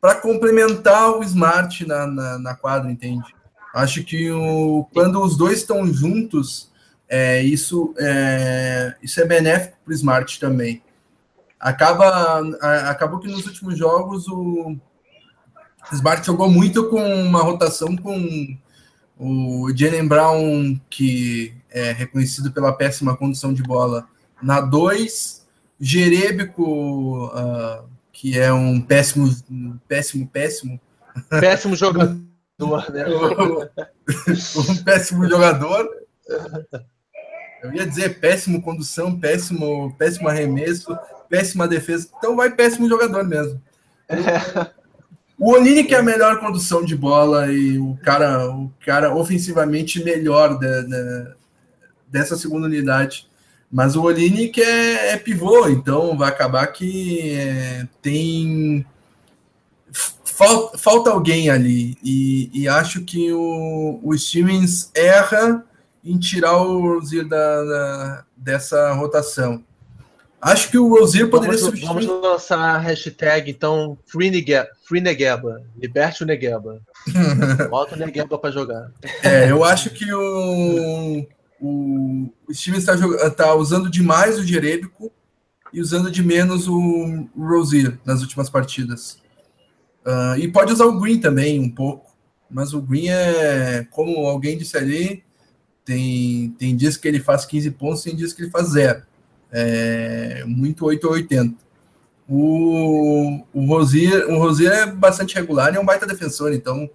[0.00, 3.34] para complementar o Smart na, na, na, quadra, entende?
[3.74, 6.70] Acho que o, quando os dois estão juntos,
[7.08, 10.82] é, isso, é, isso é benéfico para o Smart também
[11.60, 12.40] acaba
[12.88, 14.74] acabou que nos últimos jogos o
[15.92, 18.56] Smart jogou muito com uma rotação com
[19.18, 24.08] o Jalen Brown, que é reconhecido pela péssima condição de bola,
[24.42, 25.39] na 2,
[25.80, 29.34] Jerebico, uh, que é um péssimo,
[29.88, 30.80] péssimo, péssimo.
[31.40, 33.06] Péssimo jogador, né?
[34.68, 35.88] um péssimo jogador.
[37.62, 40.96] Eu ia dizer péssimo condução, péssimo, péssimo arremesso,
[41.28, 42.08] péssima defesa.
[42.18, 43.60] Então vai péssimo jogador mesmo.
[45.38, 50.04] O Onini que é a melhor condução de bola e o cara, o cara ofensivamente
[50.04, 51.34] melhor da, da,
[52.06, 53.29] dessa segunda unidade.
[53.70, 58.84] Mas o Olini que é, é, pivô, então vai acabar que é, tem
[60.24, 61.96] falta, falta alguém ali.
[62.02, 65.64] E, e acho que o, o Stevens erra
[66.04, 69.62] em tirar o Rozier da, da, dessa rotação.
[70.40, 72.06] Acho que o Rozier poderia vamos, substituir.
[72.06, 75.62] Vamos lançar a hashtag, então, Free, Negeba, Free Negeba.
[75.76, 76.80] Liberte o Negeba.
[77.68, 78.90] Bota o Negeba para jogar.
[79.22, 81.26] É, eu acho que o,
[81.60, 85.12] o, Stevens está tá usando demais o Jerebico
[85.72, 89.18] e usando de menos o, Rozier nas últimas partidas.
[90.04, 92.10] Uh, e pode usar o Green também um pouco,
[92.50, 95.22] mas o Green é, como alguém disse ali,
[95.84, 99.02] tem, tem dias que ele faz 15 pontos, tem dias que ele faz zero.
[99.52, 101.70] É muito 8 ou 80.
[102.28, 106.88] O, o, Rosier, o Rosier é bastante regular e é um baita defensor, então,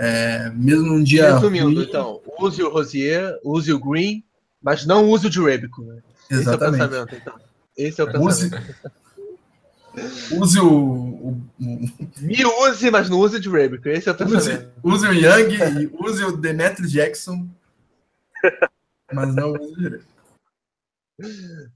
[0.00, 1.34] é, mesmo num dia.
[1.34, 4.24] Resumindo, ruim, então, use o Rosier, use o Green,
[4.62, 5.82] mas não use o Jurebico.
[5.82, 6.00] Né?
[6.30, 6.84] Exatamente.
[6.84, 7.40] Esse é o pensamento, então.
[7.76, 8.64] Esse é o pensamento.
[10.30, 13.90] Use, use o, o, o, Me use, mas não use o Jurebico.
[13.90, 14.72] Esse é o pensamento.
[14.82, 17.46] Use, use o Young, use o Demetrius Jackson,
[19.12, 20.10] mas não use o Jurebico.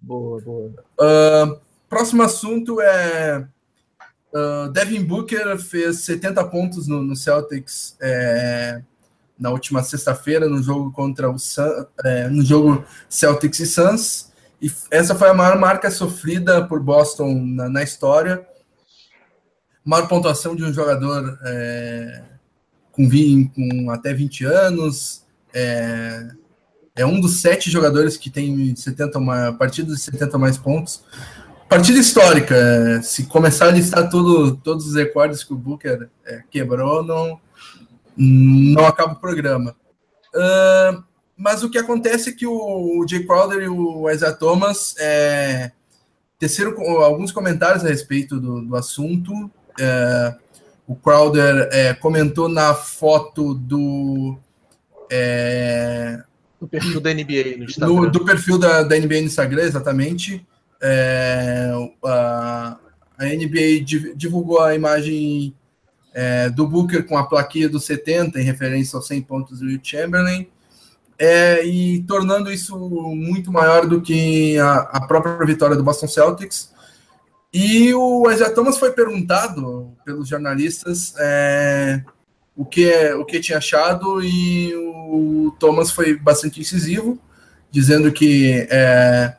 [0.01, 0.71] Boa, boa.
[0.99, 1.61] Uh,
[1.91, 3.47] próximo assunto é.
[4.35, 8.83] Uh, Devin Booker fez 70 pontos no, no Celtics é,
[9.39, 14.33] na última sexta-feira no jogo contra o Sun, é, no jogo Celtics e Suns.
[14.61, 18.45] E essa foi a maior marca sofrida por Boston na, na história.
[19.85, 22.23] Maior pontuação de um jogador é,
[22.91, 25.25] com, 20, com até 20 anos.
[25.53, 26.29] É,
[26.97, 31.05] é um dos sete jogadores que tem 70 mais, partidas de 70 mais pontos.
[31.75, 36.41] Partida histórica, é, se começar a listar tudo, todos os recordes que o Booker é,
[36.49, 37.41] quebrou, não,
[38.17, 39.75] não acaba o programa.
[40.33, 41.03] Uh,
[41.37, 45.73] mas o que acontece é que o, o Jay Crowder e o Isaiah Thomas é,
[46.39, 49.51] teceram alguns comentários a respeito do, do assunto.
[49.77, 50.33] É,
[50.87, 54.39] o Crowder é, comentou na foto do.
[55.11, 56.23] É,
[56.61, 57.95] do perfil da NBA no Instagram.
[57.95, 60.47] No, do perfil da, da NBA no Instagram, exatamente.
[60.87, 61.73] É,
[62.05, 62.77] a,
[63.17, 65.55] a NBA divulgou a imagem
[66.13, 70.47] é, do Booker com a plaquinha do 70, em referência aos 100 pontos do Chamberlain,
[71.19, 76.73] é, e tornando isso muito maior do que a, a própria vitória do Boston Celtics.
[77.53, 82.03] E o Isaiah Thomas foi perguntado pelos jornalistas é,
[82.55, 87.19] o que, o que tinha achado e o Thomas foi bastante incisivo,
[87.71, 89.37] dizendo que é,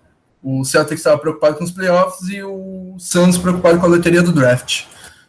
[0.47, 4.31] o Celtics estava preocupado com os playoffs e o Suns preocupado com a loteria do
[4.31, 4.83] draft.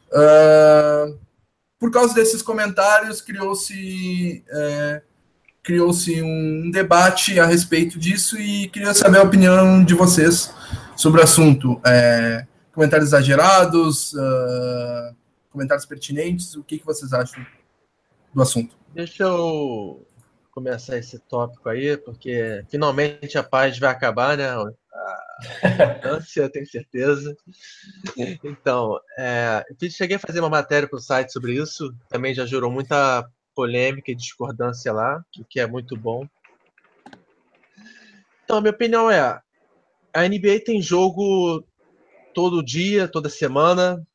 [0.08, 1.18] Uh,
[1.78, 5.00] por causa desses comentários, criou-se é,
[5.62, 10.52] criou-se um debate a respeito disso e queria saber a opinião de vocês
[10.94, 11.80] sobre o assunto.
[11.86, 15.16] É, comentários exagerados, uh,
[15.50, 17.44] comentários pertinentes, o que, que vocês acham
[18.34, 18.76] do assunto?
[18.94, 20.06] Deixa eu
[20.50, 24.50] começar esse tópico aí, porque finalmente a paz vai acabar, né?
[24.96, 27.36] A ânsia, tenho certeza.
[28.42, 32.46] Então, é, eu cheguei a fazer uma matéria para o site sobre isso, também já
[32.46, 36.26] gerou muita polêmica e discordância lá, o que é muito bom.
[38.44, 39.40] Então, a minha opinião é:
[40.12, 41.64] a NBA tem jogo
[42.34, 44.06] todo dia, toda semana,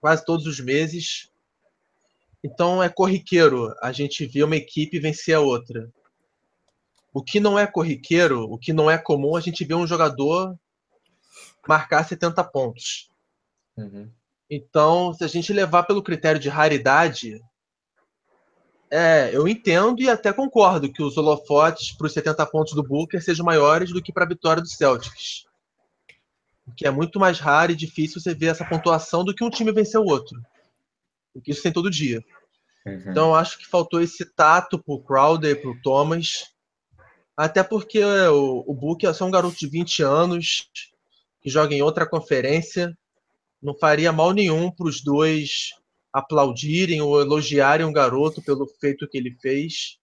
[0.00, 1.30] quase todos os meses.
[2.42, 5.90] Então é corriqueiro a gente ver uma equipe vencer a outra.
[7.14, 10.58] O que não é corriqueiro, o que não é comum, a gente ver um jogador
[11.66, 13.08] marcar 70 pontos.
[13.76, 14.10] Uhum.
[14.50, 17.40] Então, se a gente levar pelo critério de raridade,
[18.90, 23.22] é, eu entendo e até concordo que os holofotes para os 70 pontos do Booker
[23.22, 25.46] sejam maiores do que para a vitória do Celtics.
[26.76, 29.72] Que é muito mais raro e difícil você ver essa pontuação do que um time
[29.72, 30.40] vencer o outro.
[31.32, 32.24] Porque isso tem todo dia.
[32.86, 33.10] Uhum.
[33.10, 36.53] Então acho que faltou esse tato pro Crowder e pro Thomas.
[37.36, 40.70] Até porque o, o Book é só um garoto de 20 anos
[41.40, 42.96] que joga em outra conferência.
[43.60, 45.70] Não faria mal nenhum para os dois
[46.12, 49.98] aplaudirem ou elogiarem um garoto pelo feito que ele fez.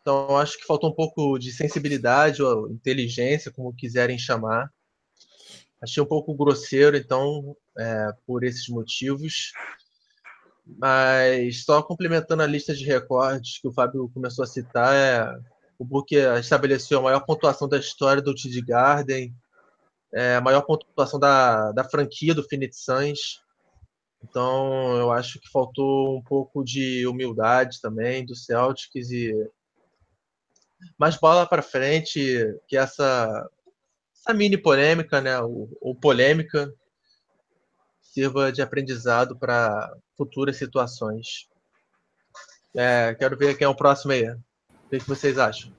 [0.00, 4.68] Então, acho que faltou um pouco de sensibilidade ou inteligência, como quiserem chamar.
[5.80, 9.52] Achei um pouco grosseiro, então, é, por esses motivos.
[10.66, 15.84] Mas só complementando a lista de recordes que o Fábio começou a citar, é, o
[15.84, 19.34] Book estabeleceu a maior pontuação da história do TD Garden,
[20.12, 23.42] é, a maior pontuação da, da franquia do Phoenix Suns.
[24.22, 29.32] Então, eu acho que faltou um pouco de humildade também do Celtics e
[30.98, 33.48] mais bola para frente que essa
[34.24, 36.72] essa mini polêmica, né, ou, polêmica
[38.00, 41.46] sirva de aprendizado para futuras situações.
[42.74, 44.34] É, quero ver quem é o próximo aí.
[44.94, 45.72] O que, que vocês acham?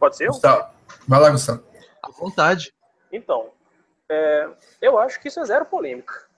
[0.00, 0.26] Pode ser?
[0.26, 0.74] Gustavo.
[1.06, 1.64] Vai lá, Gustavo.
[2.02, 2.74] À vontade.
[3.12, 3.52] Então,
[4.08, 6.28] é, eu acho que isso é zero polêmica.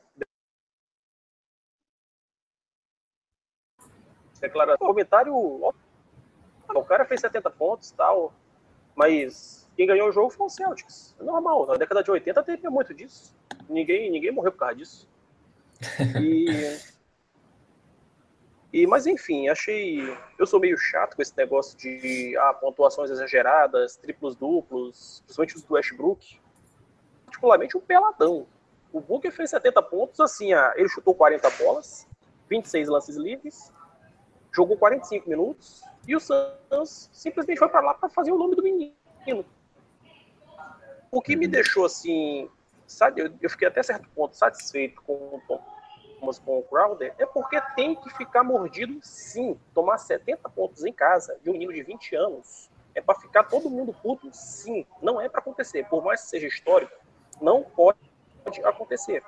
[4.39, 4.77] Declara...
[4.77, 5.35] Comentário.
[5.35, 8.35] O cara fez 70 pontos e tal,
[8.95, 11.17] mas quem ganhou o jogo foi o Celtics.
[11.19, 11.67] É normal.
[11.67, 13.35] Na década de 80 teve muito disso.
[13.67, 15.09] Ninguém, ninguém morreu por causa disso.
[16.21, 16.94] E
[18.75, 20.01] e, mas enfim, achei.
[20.37, 25.63] Eu sou meio chato com esse negócio de ah, pontuações exageradas, triplos duplos, principalmente os
[25.63, 26.41] do Westbrook.
[27.25, 28.49] Particularmente o Peladão.
[28.93, 32.09] O Booker fez 70 pontos, assim, ah, ele chutou 40 bolas,
[32.51, 33.73] 26 lances livres,
[34.53, 38.63] jogou 45 minutos, e o Suns simplesmente foi para lá para fazer o nome do
[38.65, 38.93] menino.
[41.13, 41.53] O que me uhum.
[41.53, 42.51] deixou assim,
[42.89, 45.41] sabe, eu, fiquei até certo ponto satisfeito com o
[46.45, 49.59] Com o Crowder é porque tem que ficar mordido sim.
[49.75, 53.69] Tomar 70 pontos em casa de um menino de 20 anos é para ficar todo
[53.69, 54.87] mundo puto sim.
[55.03, 55.87] Não é para acontecer.
[55.89, 56.93] Por mais que seja histórico,
[57.41, 57.99] não pode
[58.65, 59.23] acontecer.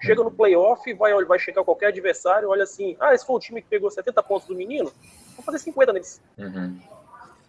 [0.00, 3.62] Chega no playoff, vai, vai chegar qualquer adversário, olha assim: ah, esse foi o time
[3.62, 4.92] que pegou 70 pontos do menino,
[5.34, 6.22] vou fazer 50 neles.
[6.36, 6.78] Uhum.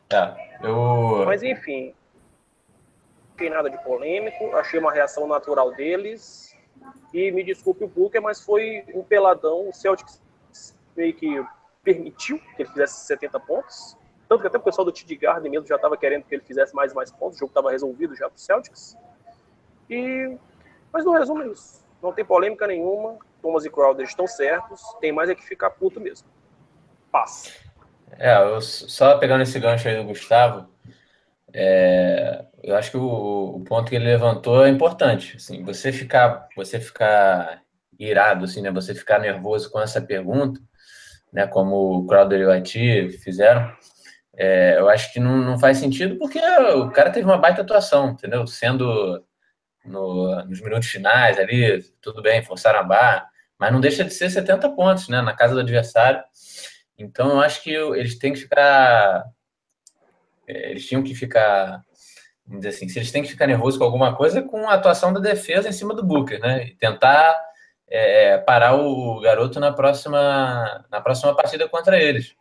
[0.10, 1.26] É, eu...
[1.26, 1.94] Mas enfim,
[3.30, 6.55] não tem nada de polêmico, achei uma reação natural deles
[7.14, 9.70] e me desculpe o Booker, mas foi um peladão.
[9.70, 10.22] O Celtics
[10.96, 11.46] meio que
[11.84, 13.98] permitiu que ele fizesse 70 pontos.
[14.28, 16.74] Tanto que até o pessoal do Tid Garden mesmo já estava querendo que ele fizesse
[16.74, 17.38] mais e mais pontos.
[17.38, 18.98] O jogo estava resolvido já para o Celtics.
[19.90, 20.36] E...
[20.92, 21.86] Mas no resumo é isso.
[22.02, 23.18] Não tem polêmica nenhuma.
[23.42, 24.82] Thomas e Crowder estão certos.
[25.00, 26.28] Tem mais é que ficar puto mesmo.
[27.12, 27.52] Passa.
[28.18, 30.68] É, eu, só pegando esse gancho aí do Gustavo,
[31.58, 35.38] é, eu acho que o, o, ponto que ele levantou é importante.
[35.38, 37.62] Assim, você ficar, você ficar
[37.98, 38.70] irado, assim, né?
[38.72, 40.60] Você ficar nervoso com essa pergunta,
[41.32, 41.48] né?
[41.48, 43.72] Como o Crowder e o Ati fizeram.
[44.36, 48.10] É, eu acho que não, não faz sentido porque o cara teve uma baita atuação,
[48.10, 48.46] entendeu?
[48.46, 49.24] Sendo
[49.86, 54.30] no, nos minutos finais ali, tudo bem, forçaram a barra, mas não deixa de ser
[54.30, 55.22] 70 pontos, né?
[55.22, 56.22] Na casa do adversário.
[56.98, 59.24] Então eu acho que eles têm que ficar
[60.48, 61.82] eles tinham que ficar,
[62.46, 65.14] vamos dizer assim, se eles têm que ficar nervosos com alguma coisa, com a atuação
[65.14, 66.66] da defesa em cima do Booker, né?
[66.68, 67.36] E tentar
[67.88, 72.36] é, parar o garoto na próxima, na próxima partida contra eles.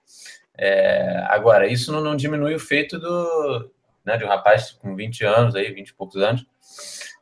[0.57, 3.71] É, agora, isso não, não, diminui o feito do,
[4.05, 6.47] né, de um rapaz com 20 anos, aí, 20 e poucos anos,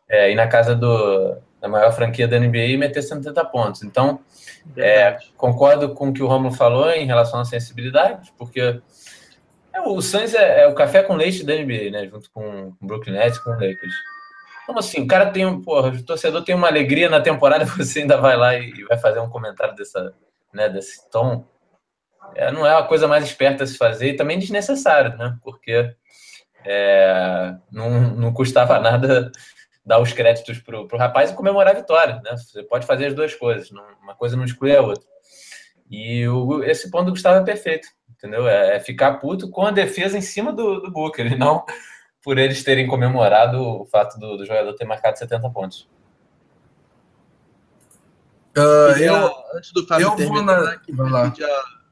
[0.09, 3.83] é, ir na casa do, da maior franquia da NBA e meter 130 pontos.
[3.83, 4.21] Então,
[4.77, 8.81] é, concordo com o que o Romulo falou em relação à sensibilidade, porque é,
[9.81, 12.07] o Suns é, é, o café com leite da NBA, né?
[12.07, 13.95] Junto com o Brooklyn Nets com o Lakers.
[14.67, 15.03] Como assim?
[15.03, 15.61] O cara tem um.
[15.61, 19.21] Porra, o torcedor tem uma alegria na temporada, você ainda vai lá e vai fazer
[19.21, 20.15] um comentário dessa,
[20.53, 21.47] né, desse tom.
[22.35, 25.37] É, não é a coisa mais esperta a se fazer e também desnecessário, né?
[25.43, 25.95] Porque
[26.65, 29.31] é, não, não custava nada
[29.85, 32.37] dar os créditos pro, pro rapaz e comemorar a vitória, né?
[32.37, 35.05] Você pode fazer as duas coisas, uma coisa não exclui a outra.
[35.91, 37.89] E o, esse ponto do Gustavo é perfeito
[38.23, 38.47] entendeu?
[38.47, 41.65] É, é, ficar puto com a defesa em cima do, do Booker, e não
[42.23, 45.89] por eles terem comemorado o fato do, do jogador ter marcado 70 pontos.
[48.57, 51.23] Uh, eu, antes do Fábio eu terminar, vou na...
[51.25, 51.43] aqui,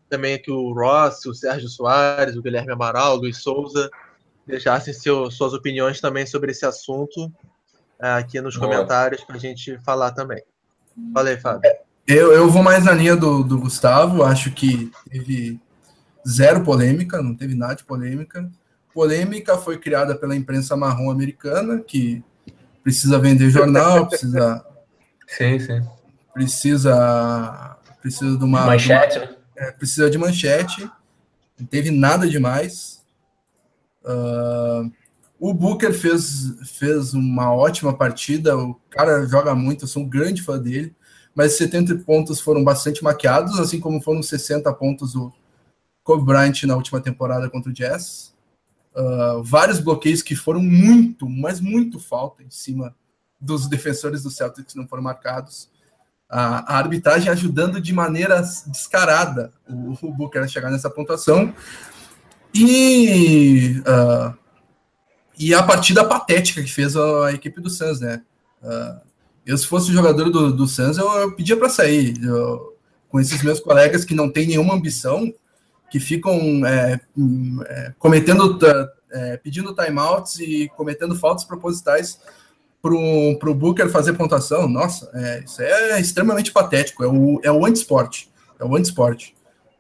[0.09, 3.91] também que o Ross, o Sérgio Soares, o Guilherme Amaral, o Luiz Souza
[4.47, 8.71] deixassem seu, suas opiniões também sobre esse assunto uh, aqui nos Boa.
[8.71, 10.43] comentários para a gente falar também.
[11.13, 11.71] Falei, Fábio.
[12.07, 15.61] Eu, eu vou mais na linha do, do Gustavo, acho que teve
[16.29, 18.51] zero polêmica, não teve nada de polêmica.
[18.93, 22.23] Polêmica foi criada pela imprensa marrom americana, que
[22.83, 24.65] precisa vender jornal, precisa.
[25.27, 25.83] Sim, sim.
[26.33, 27.77] Precisa.
[28.01, 28.67] Precisa de uma.
[28.67, 29.37] Manchete, de uma, né?
[29.57, 30.91] é, precisa de manchete.
[31.59, 33.03] Não teve nada demais.
[34.03, 34.91] Uh,
[35.39, 38.57] o Booker fez, fez uma ótima partida.
[38.57, 40.95] O cara joga muito, eu sou um grande fã dele.
[41.35, 45.33] Mas 70 pontos foram bastante maquiados, assim como foram 60 pontos o,
[46.03, 48.35] Kobe Bryant na última temporada contra o Jazz.
[48.95, 52.95] Uh, vários bloqueios que foram muito, mas muito falta em cima
[53.41, 55.71] dos defensores do Celtics não foram marcados.
[56.29, 61.55] A, a arbitragem ajudando de maneira descarada o, o Booker a chegar nessa pontuação.
[62.55, 64.37] E, uh,
[65.39, 68.23] e a partida patética que fez a, a equipe do Suns, né?
[68.63, 69.01] Uh,
[69.47, 72.23] eu, se fosse jogador do, do Suns, eu, eu pedia para sair.
[72.23, 72.77] Eu,
[73.09, 75.33] com esses meus colegas que não têm nenhuma ambição,
[75.91, 77.01] que ficam é,
[77.67, 78.59] é, cometendo
[79.13, 82.21] é, pedindo timeouts e cometendo faltas propositais
[82.81, 84.69] para o Booker fazer pontuação.
[84.69, 87.05] Nossa, é, isso é extremamente patético.
[87.05, 88.31] É o, é o anti-esporte.
[88.59, 89.35] É o anti-esporte.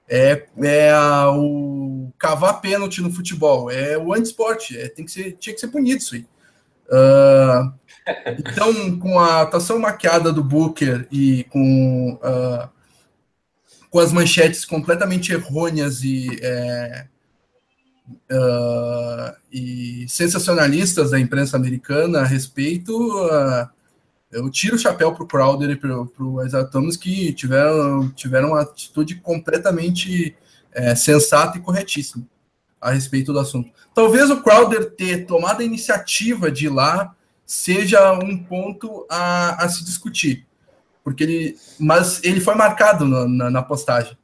[0.08, 3.70] É, é a, o cavar pênalti no futebol.
[3.70, 4.76] É o anti-esporte.
[4.76, 6.26] É, tem que ser, tinha que ser punido isso aí.
[6.90, 7.72] Uh,
[8.36, 12.68] então, com a atuação maquiada do Booker e com, uh,
[13.90, 17.06] com as manchetes completamente errôneas e, é,
[18.30, 22.92] uh, e sensacionalistas da imprensa americana a respeito,
[24.30, 28.50] eu tiro o chapéu para o Crowder e para o Isaiah Thomas, que tiveram, tiveram
[28.50, 30.36] uma atitude completamente
[30.72, 32.24] é, sensata e corretíssima
[32.80, 33.70] a respeito do assunto.
[33.94, 37.14] Talvez o Crowder ter tomado a iniciativa de ir lá
[37.44, 40.46] seja um ponto a, a se discutir,
[41.02, 44.16] porque ele, mas ele foi marcado no, na, na, postagem.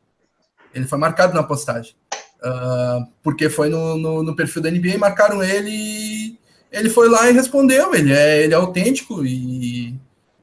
[0.75, 1.95] Ele foi marcado na postagem,
[2.43, 6.39] uh, porque foi no, no, no, perfil da NBA, marcaram ele,
[6.71, 7.95] ele foi lá e respondeu.
[7.95, 9.99] Ele é, ele é autêntico e,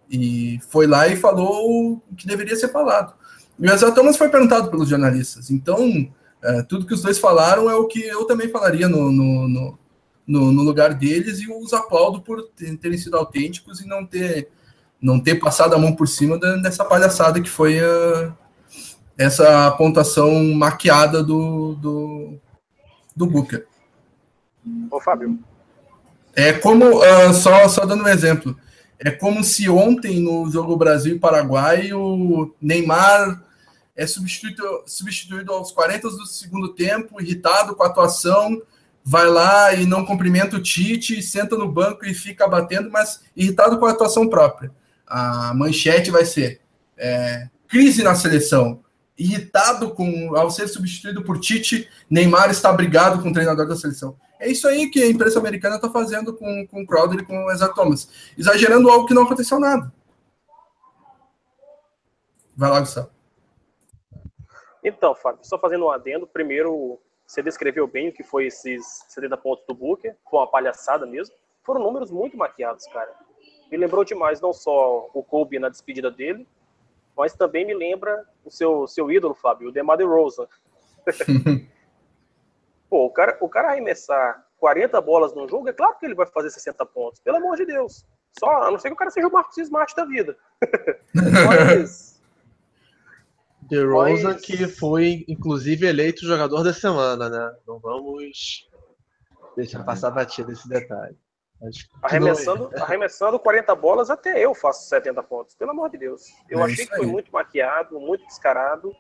[0.10, 3.14] e foi lá e falou o que deveria ser falado.
[3.60, 5.52] E o Isaiah Thomas foi perguntado pelos jornalistas.
[5.52, 9.78] Então, uh, tudo que os dois falaram é o que eu também falaria no, no
[10.28, 12.50] no, no lugar deles e os aplaudo por
[12.82, 14.50] terem sido autênticos e não ter
[15.04, 18.34] não ter passado a mão por cima dessa palhaçada que foi a,
[19.18, 22.34] essa pontuação maquiada do, do,
[23.14, 23.68] do Booker.
[24.90, 25.38] Ô, Fábio.
[26.34, 28.58] É como, uh, só, só dando um exemplo,
[28.98, 33.44] é como se ontem no jogo Brasil e Paraguai o Neymar
[33.96, 38.60] é substituído, substituído aos 40 do segundo tempo, irritado com a atuação,
[39.04, 43.78] vai lá e não cumprimenta o Tite, senta no banco e fica batendo, mas irritado
[43.78, 44.72] com a atuação própria.
[45.16, 46.60] A manchete vai ser
[46.98, 48.84] é, crise na seleção.
[49.16, 54.18] Irritado com ao ser substituído por Tite, Neymar está brigado com o treinador da seleção.
[54.40, 57.46] É isso aí que a imprensa americana está fazendo com, com o Crowder e com
[57.46, 59.94] o Isaac Thomas, exagerando algo que não aconteceu nada.
[62.58, 63.12] Vai lá, Gustavo.
[64.84, 69.38] Então, Fábio, só fazendo um adendo, primeiro você descreveu bem o que foi esses 70
[69.38, 71.36] pontos do Booker, foi uma palhaçada mesmo.
[71.64, 73.14] Foram números muito maquiados, cara.
[73.74, 76.48] Me lembrou demais não só o Kobe na despedida dele,
[77.18, 80.48] mas também me lembra o seu, seu ídolo, Fábio, o DeMar DeRozan.
[82.88, 86.28] Pô, o cara, o cara arremessar 40 bolas num jogo, é claro que ele vai
[86.28, 88.06] fazer 60 pontos, pelo amor de Deus.
[88.38, 90.38] Só, a não ser que o cara seja o Marcos Smart da vida.
[91.48, 92.22] mas,
[93.72, 94.42] The Rosa, Mas...
[94.46, 97.56] que foi, inclusive, eleito jogador da semana, né?
[97.68, 98.70] Não vamos
[99.58, 101.18] deixar passar batida esse detalhe.
[102.02, 106.34] Arremessando, arremessando 40 bolas, até eu faço 70 pontos, pelo amor de Deus.
[106.50, 108.94] Eu é achei que foi muito maquiado, muito descarado.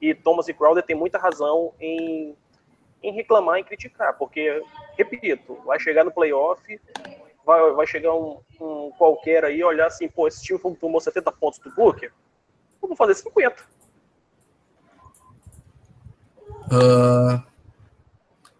[0.00, 2.36] E Thomas e Crowder tem muita razão em,
[3.02, 4.62] em reclamar e criticar, porque,
[4.98, 6.60] repito, vai chegar no playoff,
[7.46, 11.60] vai, vai chegar um, um qualquer aí olhar assim, pô, esse time tomou 70 pontos
[11.60, 12.12] do Booker,
[12.80, 13.64] vamos fazer 50.
[16.64, 17.51] Uh,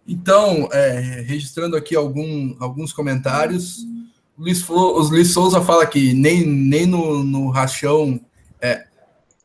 [0.07, 3.87] então, é, registrando aqui algum, alguns comentários,
[4.37, 8.21] Luiz, o Luiz Souza fala que nem, nem no, no rachão.
[8.61, 8.87] É,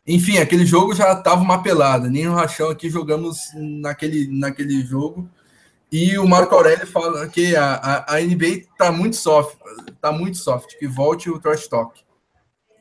[0.05, 5.29] enfim, aquele jogo já estava uma pelada, nem no rachão aqui jogamos naquele, naquele jogo.
[5.91, 9.57] E o Marco Aurélio fala que a, a, a NBA está muito soft,
[10.01, 12.01] tá muito soft, que volte o trash talk.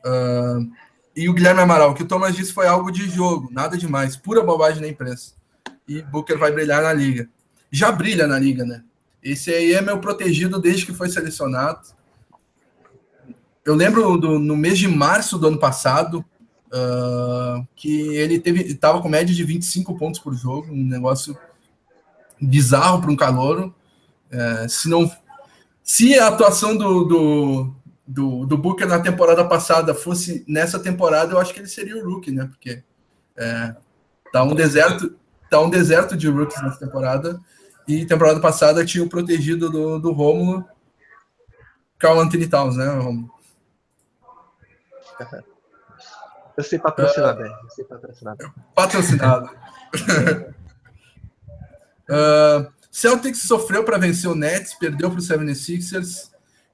[0.05, 0.69] Uh,
[1.15, 4.43] e o Guilherme Amaral, que o Thomas disse foi algo de jogo, nada demais, pura
[4.43, 5.37] bobagem da imprensa
[5.87, 7.29] e Booker vai brilhar na liga.
[7.71, 8.83] Já brilha na liga, né?
[9.21, 11.87] Esse aí é meu protegido desde que foi selecionado.
[13.65, 16.23] Eu lembro do, no mês de março do ano passado
[16.67, 21.37] uh, que ele teve estava com média de 25 pontos por jogo, um negócio
[22.41, 23.75] bizarro para um calouro.
[24.31, 25.11] Uh, se não
[25.83, 31.39] se a atuação do, do, do, do, Booker na temporada passada fosse nessa temporada, eu
[31.39, 32.45] acho que ele seria o rookie, né?
[32.45, 32.83] Porque
[33.37, 33.73] é,
[34.33, 35.15] tá um deserto
[35.49, 37.39] tá um deserto de rookies nessa temporada.
[37.87, 40.65] E temporada passada tinha o protegido do, do Rômulo,
[41.97, 43.31] Carl Anthony Towns, né, Rômulo?
[46.57, 47.51] Eu sei patrocinar uh, bem.
[47.51, 48.51] Eu sei patrocinar bem.
[48.75, 49.49] Patrocinado.
[52.09, 56.31] uh, Celtics sofreu para vencer o Nets, perdeu para o 76ers,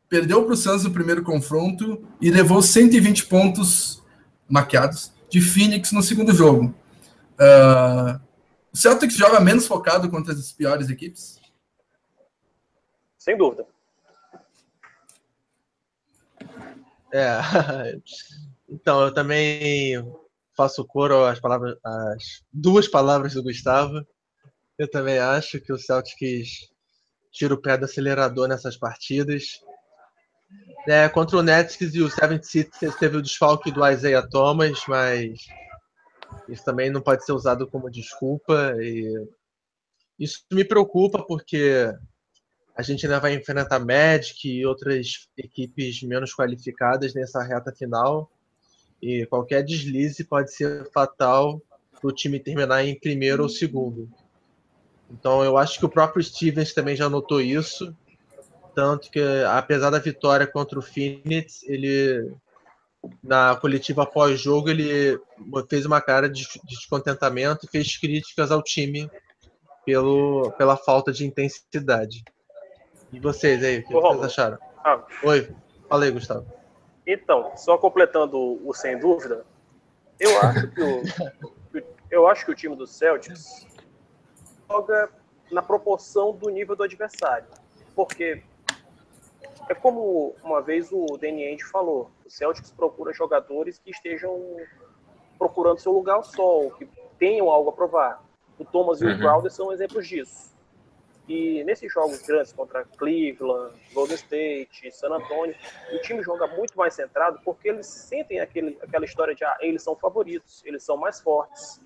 [0.07, 4.01] perdeu para o Suns no primeiro confronto e levou 120 pontos
[4.47, 6.73] maquiados de Phoenix no segundo jogo.
[7.33, 8.19] Uh,
[8.73, 11.39] o Celtics joga menos focado contra as piores equipes?
[13.17, 13.65] Sem dúvida.
[17.13, 17.37] É.
[18.69, 20.03] Então, eu também
[20.57, 24.03] faço coro às palavras, às duas palavras do Gustavo.
[24.79, 26.71] Eu também acho que o Celtics
[27.31, 29.61] tira o pé do acelerador nessas partidas.
[30.87, 35.37] É, contra o Nets e o 76ers teve o desfalque do Isaiah Thomas, mas
[36.47, 38.75] isso também não pode ser usado como desculpa.
[38.79, 39.27] E
[40.19, 41.93] isso me preocupa porque
[42.75, 48.31] a gente ainda vai enfrentar Magic e outras equipes menos qualificadas nessa reta final.
[49.01, 51.61] E qualquer deslize pode ser fatal
[51.99, 54.09] para o time terminar em primeiro ou segundo.
[55.11, 57.95] Então eu acho que o próprio Stevens também já notou isso.
[58.73, 62.33] Tanto que, apesar da vitória contra o Phoenix, ele
[63.21, 65.19] na coletiva pós-jogo ele
[65.69, 69.09] fez uma cara de descontentamento e fez críticas ao time
[69.85, 72.23] pelo, pela falta de intensidade.
[73.11, 74.57] E vocês aí, o que Ô, vocês acharam?
[74.77, 75.03] Ah.
[75.23, 75.53] Oi,
[75.89, 76.45] falei, Gustavo.
[77.05, 79.45] Então, só completando o sem dúvida,
[80.19, 81.03] eu acho que o,
[82.09, 83.67] eu acho que o time do Celtics
[84.69, 85.09] joga
[85.51, 87.47] na proporção do nível do adversário.
[87.95, 88.41] Porque
[89.69, 94.57] é como uma vez o Danny Ainge falou, Celtics procura jogadores que estejam
[95.37, 96.87] procurando seu lugar ao sol, que
[97.19, 98.23] tenham algo a provar.
[98.57, 99.07] O Thomas uhum.
[99.07, 99.19] e o uhum.
[99.19, 100.53] Crowder são exemplos disso.
[101.27, 105.55] E nesses jogos grandes contra Cleveland, Golden State, San Antonio,
[105.93, 109.81] o time joga muito mais centrado porque eles sentem aquele, aquela história de ah, eles
[109.83, 111.79] são favoritos, eles são mais fortes.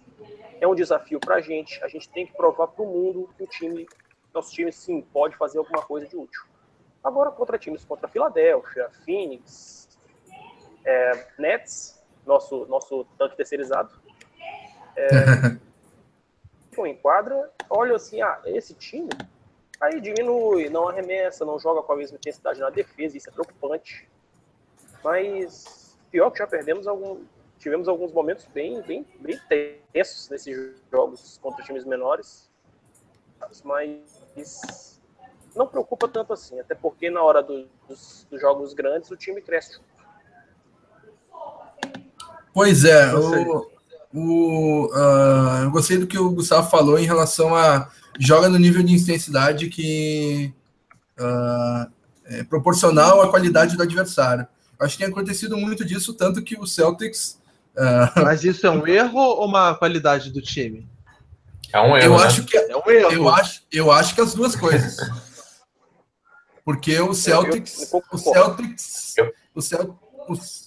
[0.60, 1.84] É um desafio para a gente.
[1.84, 3.86] A gente tem que provar para o mundo que o time,
[4.34, 6.41] nosso time, sim, pode fazer alguma coisa de útil.
[7.04, 9.76] Agora, contra times contra Filadélfia, Phoenix,
[10.88, 13.92] é, Nets, nosso, nosso tanque terceirizado,
[14.96, 15.58] é,
[16.88, 19.10] em quadra, olha assim, ah, esse time,
[19.82, 24.08] aí diminui, não arremessa, não joga com a mesma intensidade na defesa, isso é preocupante.
[25.04, 27.24] Mas pior que já perdemos algum,
[27.60, 29.40] tivemos alguns momentos bem, bem, bem
[29.92, 32.50] tensos nesses jogos contra times menores,
[33.64, 35.02] mas
[35.56, 39.42] não preocupa tanto assim, até porque na hora do, dos, dos, jogos grandes o time
[39.42, 39.80] cresce.
[42.58, 43.70] Pois é, o,
[44.12, 47.88] o, uh, eu gostei do que o Gustavo falou em relação a
[48.20, 50.51] joga no nível de intensidade que
[51.20, 51.88] uh,
[52.26, 54.47] é proporcional à qualidade do adversário.
[54.80, 57.39] Acho que tem acontecido muito disso, tanto que o Celtics.
[57.76, 60.89] Uh, Mas isso é um erro ou uma qualidade do time?
[61.72, 62.16] É um erro.
[62.16, 62.26] Eu né?
[62.26, 63.12] acho que é um erro.
[63.12, 64.97] Eu acho, eu acho que as duas coisas.
[66.66, 69.16] Porque o Celtics, eu, eu, o Celtics,
[69.53, 70.66] o Celtics,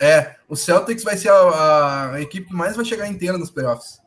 [0.00, 4.00] é, o Celtics vai ser a, a, equipe que mais vai chegar inteira nos playoffs.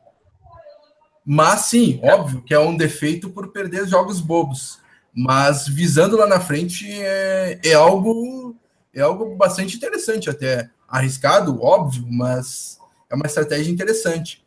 [1.25, 2.13] Mas sim, é.
[2.13, 4.79] óbvio que é um defeito por perder jogos bobos.
[5.13, 8.55] Mas visando lá na frente é, é algo
[8.93, 10.69] é algo bastante interessante até.
[10.87, 12.79] Arriscado, óbvio, mas
[13.09, 14.43] é uma estratégia interessante.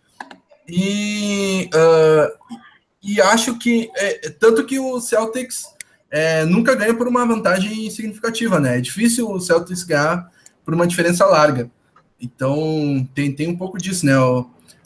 [0.69, 2.57] E, uh,
[3.03, 5.65] e acho que é, tanto que o Celtics
[6.11, 8.79] é, nunca ganha por uma vantagem significativa, né?
[8.79, 10.31] É difícil o Celtics ganhar
[10.65, 11.71] por uma diferença larga.
[12.21, 14.13] Então, tem, tem um pouco disso, né?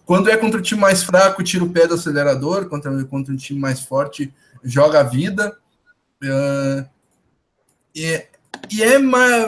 [0.07, 3.37] Quando é contra o time mais fraco, tira o pé do acelerador, contra, contra o
[3.37, 5.57] time mais forte, joga a vida.
[6.23, 6.89] Uh,
[7.95, 8.27] e,
[8.71, 8.99] e é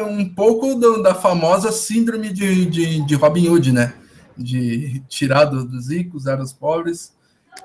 [0.03, 3.95] um pouco do, da famosa síndrome de, de, de, Robin Hood, né?
[4.37, 7.13] De tirar do, dos ricos, dar aos pobres.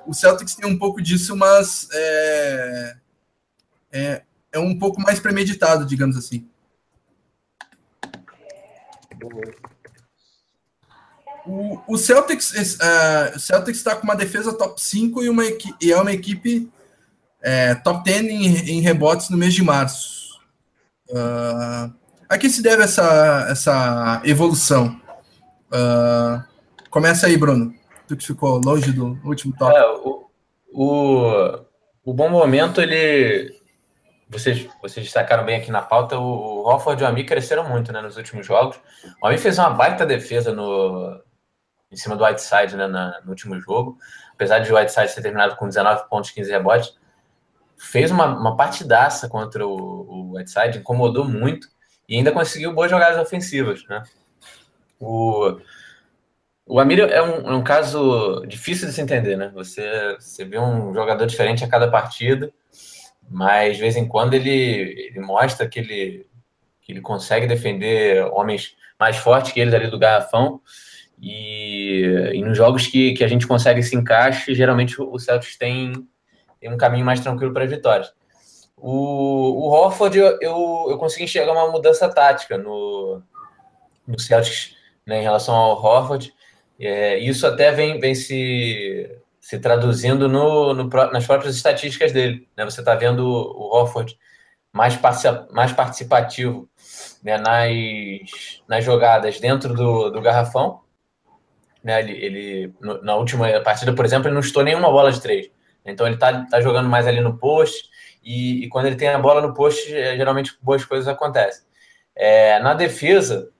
[0.06, 2.96] O Celtics tem um pouco disso, mas é,
[3.92, 6.46] é, é um pouco mais premeditado, digamos assim.
[11.46, 15.44] O, o Celtics uh, Celtics está com uma defesa top 5 e, uma,
[15.80, 16.70] e é uma equipe
[17.42, 20.40] é, top 10 em, em, rebotes no mês de março.
[21.10, 21.92] Uh,
[22.26, 24.98] a que se deve essa, essa evolução?
[25.66, 26.42] Uh,
[26.88, 27.74] começa aí, Bruno.
[28.08, 29.76] Tu que ficou longe do último top.
[29.76, 30.24] É, o,
[30.72, 31.60] o,
[32.02, 33.54] o bom momento ele
[34.28, 38.00] vocês, vocês destacaram bem aqui na pauta, o, Hofford e o Ami cresceram muito né,
[38.00, 38.78] nos últimos jogos.
[39.22, 41.20] O Ami fez uma baita defesa no,
[41.90, 43.98] em cima do Whiteside né, na, no último jogo.
[44.34, 46.96] Apesar de o Whiteside ter terminado com 19 pontos, 15 rebotes,
[47.76, 51.68] fez uma, uma partidaça contra o, o Whiteside, incomodou muito
[52.08, 53.84] e ainda conseguiu boas jogadas ofensivas.
[53.88, 54.02] Né?
[54.98, 55.58] O,
[56.66, 59.50] o Amir é um, é um caso difícil de se entender, né?
[59.54, 62.52] Você, você vê um jogador diferente a cada partida
[63.30, 66.26] mas de vez em quando ele, ele mostra que ele,
[66.82, 70.60] que ele consegue defender homens mais fortes que eles ali do garrafão.
[71.20, 72.02] E,
[72.34, 75.92] e nos jogos que, que a gente consegue se encaixe, geralmente o Celtics tem,
[76.60, 78.12] tem um caminho mais tranquilo para as vitórias.
[78.76, 83.22] O, o Horford, eu, eu, eu, consegui enxergar uma mudança tática no,
[84.06, 86.34] no Celtics né, em relação ao Horford.
[86.78, 89.10] É, isso até vem, vem se
[89.44, 92.48] se traduzindo no, no, nas próprias estatísticas dele.
[92.56, 92.64] Né?
[92.64, 94.18] Você está vendo o Horford
[94.72, 94.98] mais,
[95.52, 96.66] mais participativo
[97.22, 97.36] né?
[97.36, 100.80] nas, nas jogadas dentro do, do garrafão.
[101.82, 102.00] Né?
[102.00, 105.50] Ele, ele, na última partida, por exemplo, ele não estou nenhuma bola de três.
[105.84, 107.90] Então ele está tá jogando mais ali no post,
[108.24, 111.66] e, e, quando ele tem a bola no post, é, geralmente boas coisas acontecem.
[112.16, 113.50] É, na defesa,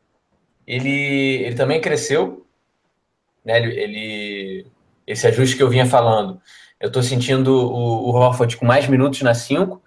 [0.66, 2.46] ele, ele também cresceu,
[3.44, 3.58] né?
[3.58, 4.66] Ele, ele,
[5.06, 6.40] esse ajuste que eu vinha falando,
[6.80, 9.82] eu estou sentindo o, o Horford com mais minutos na 5,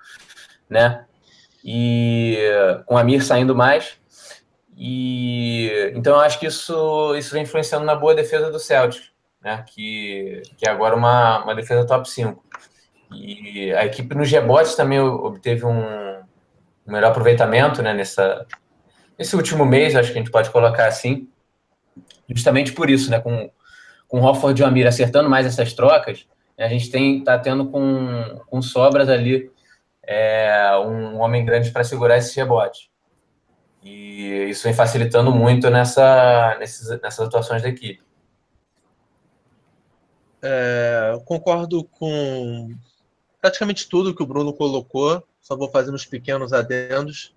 [0.69, 1.05] né?
[1.63, 2.37] E
[2.85, 3.97] com o Amir saindo mais.
[4.75, 9.03] E então eu acho que isso, isso vem influenciando na boa defesa do Celtic,
[9.41, 9.63] né?
[9.67, 12.43] Que, que é agora uma, uma defesa top 5.
[13.11, 18.45] E a equipe nos rebotes também obteve um, um melhor aproveitamento né, nessa,
[19.17, 21.29] nesse último mês, acho que a gente pode colocar assim.
[22.29, 23.19] Justamente por isso, né?
[23.19, 23.49] Com,
[24.07, 26.25] com Hofford e o Amir acertando mais essas trocas,
[26.57, 29.51] né, a gente tem tá tendo com, com sobras ali
[30.03, 32.89] é, um homem grande para segurar esse rebote.
[33.83, 38.01] E isso vem facilitando muito nessa, nesses, nessas atuações da equipe.
[40.41, 42.75] É, concordo com
[43.41, 47.33] praticamente tudo que o Bruno colocou, só vou fazer uns pequenos adendos.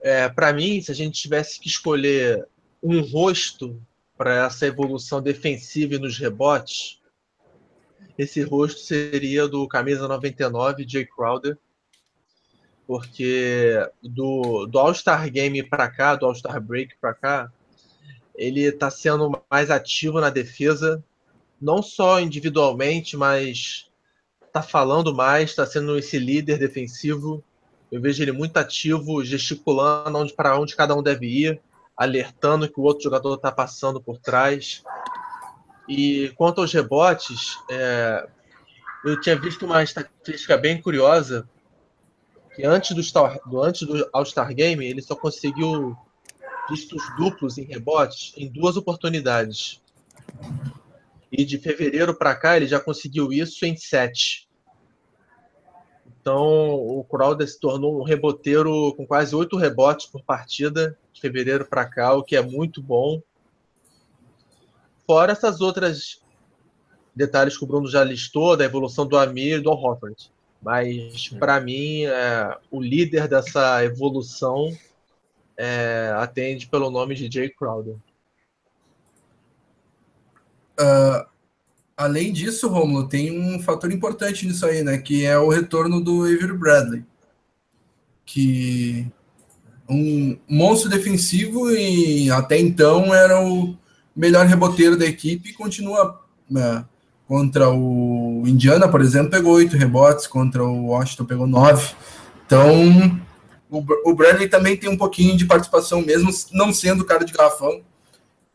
[0.00, 2.46] É, para mim, se a gente tivesse que escolher
[2.82, 3.80] um rosto
[4.16, 7.00] para essa evolução defensiva e nos rebotes,
[8.16, 11.58] esse rosto seria do camisa 99, Jay Crowder,
[12.86, 17.52] porque do, do All-Star Game para cá, do All-Star Break para cá,
[18.36, 21.02] ele está sendo mais ativo na defesa,
[21.60, 23.90] não só individualmente, mas
[24.52, 27.42] tá falando mais, está sendo esse líder defensivo.
[27.90, 31.60] Eu vejo ele muito ativo, gesticulando para onde cada um deve ir,
[31.96, 34.82] alertando que o outro jogador está passando por trás.
[35.88, 38.26] E quanto aos rebotes, é,
[39.04, 41.48] eu tinha visto uma estatística bem curiosa
[42.54, 45.96] que antes do, Star, do, antes do All-Star Game ele só conseguiu
[46.68, 49.82] dígitos duplos em rebotes em duas oportunidades.
[51.30, 54.48] E de fevereiro para cá ele já conseguiu isso em sete.
[56.24, 61.66] Então o Crowder se tornou um reboteiro com quase oito rebotes por partida de fevereiro
[61.66, 63.20] para cá, o que é muito bom.
[65.06, 66.22] Fora essas outras
[67.14, 70.32] detalhes que o Bruno já listou, da evolução do Amir e do Horford.
[70.62, 74.74] Mas, para mim, é, o líder dessa evolução
[75.58, 77.96] é, atende pelo nome de Jay Crowder.
[80.80, 81.33] Uh,
[81.96, 84.98] além disso, Romulo, tem um fator importante nisso aí, né?
[84.98, 87.04] Que é o retorno do Avery Bradley.
[88.24, 89.06] Que
[89.88, 93.76] um monstro defensivo e até então era o
[94.16, 96.20] melhor reboteiro da equipe e continua
[96.50, 96.84] né,
[97.26, 101.94] contra o Indiana, por exemplo, pegou oito rebotes, contra o Washington pegou nove.
[102.46, 103.20] Então,
[103.70, 107.82] o Bradley também tem um pouquinho de participação, mesmo não sendo cara de garrafão,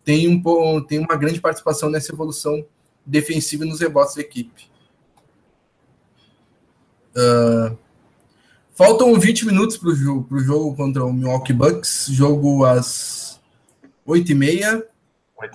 [0.03, 2.65] tem, um, tem uma grande participação nessa evolução
[3.05, 4.69] defensiva nos rebotes da equipe.
[7.15, 7.77] Uh,
[8.73, 13.39] faltam 20 minutos para o jogo, jogo contra o Milwaukee Bucks, jogo às
[14.07, 14.83] 8h30.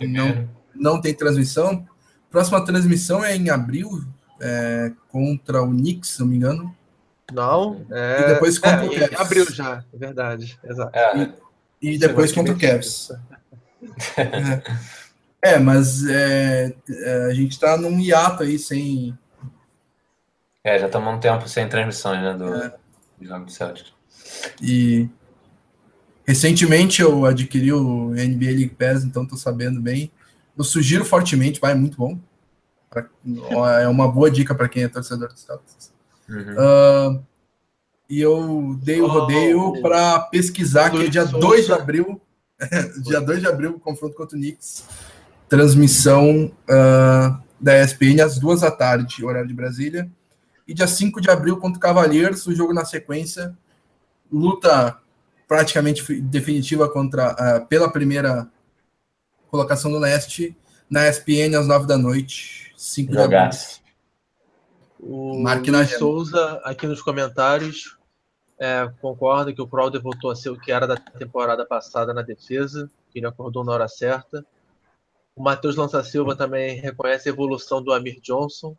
[0.09, 1.87] Não, não tem transmissão.
[2.31, 4.05] Próxima transmissão é em abril,
[4.41, 6.75] é, contra o Knicks, se não me engano.
[7.33, 8.23] Não, é...
[8.23, 9.21] E depois contra é, o Cavs.
[9.21, 10.59] Abril já, é verdade.
[10.65, 10.99] Exato.
[10.99, 11.33] É.
[11.81, 13.11] E, e depois contra o Cavs.
[15.45, 15.59] É.
[15.59, 19.17] mas é, é, a gente está num hiato aí sem.
[20.63, 22.35] É, já estamos um tempo sem transmissões, né?
[22.35, 22.75] Do, é.
[23.19, 23.93] do jogo do Celtics.
[24.63, 25.09] E
[26.27, 30.11] recentemente eu adquiri o NBA League Pass, então estou sabendo bem.
[30.57, 32.19] Eu sugiro fortemente, vai, é muito bom.
[32.89, 33.07] Pra,
[33.83, 35.93] é uma boa dica para quem é torcedor do Celtics.
[36.29, 37.19] Uhum.
[37.19, 37.25] Uh,
[38.09, 42.21] e eu dei o rodeio oh, para pesquisar, que é dia 2 de abril
[43.03, 44.85] dia 2 de abril, confronto contra o Knicks.
[45.49, 50.11] Transmissão uh, da ESPN às duas da tarde, horário de Brasília.
[50.67, 53.57] E dia 5 de abril contra o Cavaliers, o jogo na sequência.
[54.33, 54.99] Luta
[55.47, 58.49] praticamente definitiva contra uh, pela primeira
[59.49, 60.57] colocação no leste
[60.91, 62.73] na ESPN às 9 da noite.
[62.77, 63.51] 5 de abril.
[64.99, 65.65] O Mark
[65.99, 67.99] Souza aqui nos comentários
[68.59, 72.23] é, concorda que o Crowder voltou a ser o que era da temporada passada na
[72.23, 74.45] defesa, que ele acordou na hora certa.
[75.37, 78.77] O Matheus Lança Silva também reconhece a evolução do Amir Johnson,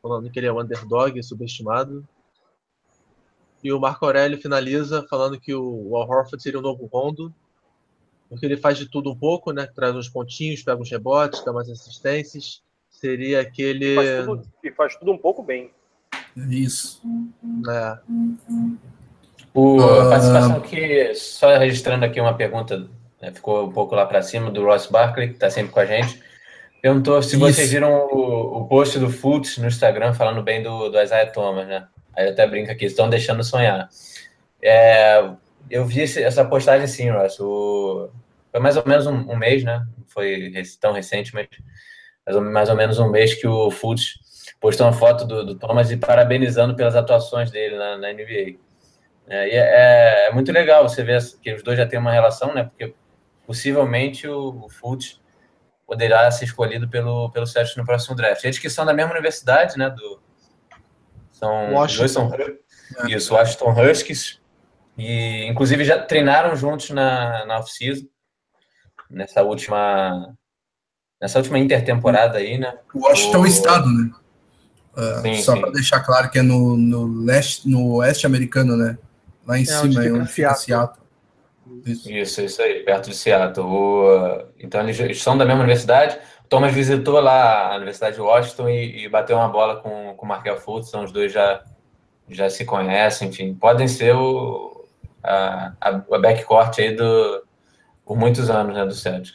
[0.00, 2.06] falando que ele é um underdog subestimado.
[3.62, 7.32] E o Marco Aurélio finaliza falando que o Al Horford seria o novo Rondo,
[8.28, 9.66] porque ele faz de tudo um pouco, né?
[9.66, 12.62] Traz uns pontinhos, pega uns rebotes, dá umas assistências.
[12.88, 13.92] Seria aquele.
[13.92, 15.70] E faz tudo, e faz tudo um pouco bem.
[16.36, 17.02] Isso.
[17.68, 17.98] É.
[19.54, 20.08] O, a Ah.
[20.10, 22.88] participação aqui, só registrando aqui uma pergunta,
[23.22, 25.86] né, ficou um pouco lá para cima, do Ross Barkley, que está sempre com a
[25.86, 26.20] gente.
[26.82, 27.38] Perguntou se Isso.
[27.38, 31.68] vocês viram o, o post do Fultz no Instagram falando bem do, do Isaiah Thomas,
[31.68, 31.86] né?
[32.14, 33.88] Aí ele até brinca aqui, estão deixando sonhar.
[34.60, 35.30] É,
[35.70, 37.38] eu vi essa postagem sim, Ross.
[37.38, 38.10] O,
[38.50, 39.86] foi mais ou menos um, um mês, né?
[40.08, 41.46] Foi tão recente, mas
[42.52, 44.18] mais ou, menos um mês que o Fultz
[44.60, 48.58] postou uma foto do, do Thomas e parabenizando pelas atuações dele na, na NBA.
[49.28, 52.52] É, e é, é muito legal você ver que os dois já têm uma relação,
[52.52, 52.64] né?
[52.64, 52.92] Porque
[53.52, 55.20] possivelmente o, o Fultz
[55.86, 58.42] poderá ser escolhido pelo, pelo Celtics no próximo draft.
[58.44, 59.90] Eles que são da mesma universidade, né?
[59.90, 60.22] Do,
[61.30, 62.30] são, os dois são
[63.06, 64.40] isso, Washington Huskies.
[64.96, 68.06] E inclusive já treinaram juntos na, na off-season,
[69.10, 70.34] nessa última
[71.20, 72.78] nessa última intertemporada aí, né?
[72.94, 74.10] O Washington O- Estado, né?
[74.96, 78.98] Ah, Sim, só para deixar claro que é no, no, leste, no oeste americano, né?
[79.46, 81.01] Lá em É, onde cima, é fica onde fica Seattle.
[81.86, 82.10] Isso.
[82.10, 83.66] Isso, isso aí, perto de Seattle.
[83.66, 86.18] O, então eles eles são da mesma universidade.
[86.44, 90.26] O Thomas visitou lá a Universidade de Washington e, e bateu uma bola com, com
[90.26, 91.62] o Markel Fultz, então os dois já,
[92.28, 94.86] já se conhecem, enfim, podem ser o,
[95.22, 97.42] a, a, a backcourt aí do,
[98.04, 99.34] por muitos anos, né, do Celtics.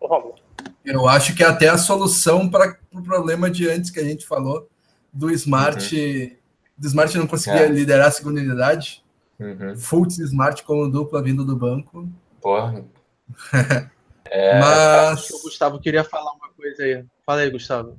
[0.00, 0.36] Romulo,
[0.84, 4.04] Eu acho que é até a solução para o pro problema de antes que a
[4.04, 4.68] gente falou
[5.12, 6.38] do Smart.
[6.76, 7.68] Do Smart não conseguia É.
[7.68, 9.04] liderar a segunda unidade.
[9.38, 9.76] Uhum.
[9.76, 12.08] Fultz Smart como dupla vindo do banco.
[12.40, 12.84] Porra,
[14.30, 17.04] Acho que o Mas Gustavo queria falar uma coisa aí.
[17.24, 17.98] Fala aí, Gustavo.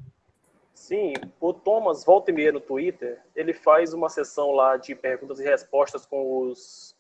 [0.74, 5.40] Sim, o Thomas, volta e meia no Twitter, ele faz uma sessão lá de perguntas
[5.40, 6.96] e respostas com os,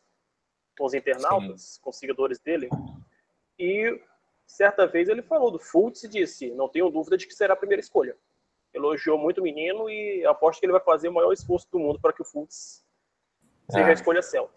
[0.77, 2.69] com os internautas, com os seguidores dele.
[3.57, 3.99] E
[4.45, 7.57] certa vez ele falou do Fultz e disse: Não tenho dúvida de que será a
[7.57, 8.15] primeira escolha.
[8.73, 11.99] Elogiou muito o menino e aposto que ele vai fazer o maior esforço do mundo
[11.99, 12.83] para que o Fultz
[13.69, 13.89] seja Ah.
[13.89, 14.49] a escolha certa.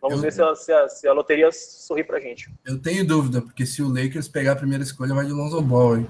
[0.00, 2.50] Vamos Eu- ver se a, se, a, se a loteria sorri pra gente.
[2.66, 5.98] eu tenho dúvida, porque se o Lakers pegar a primeira escolha, vai de Lonzo Ball.
[5.98, 6.06] hein?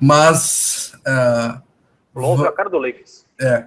[0.00, 0.92] Mas.
[2.14, 3.24] O Lonzo é a cara do Lakers.
[3.40, 3.66] é.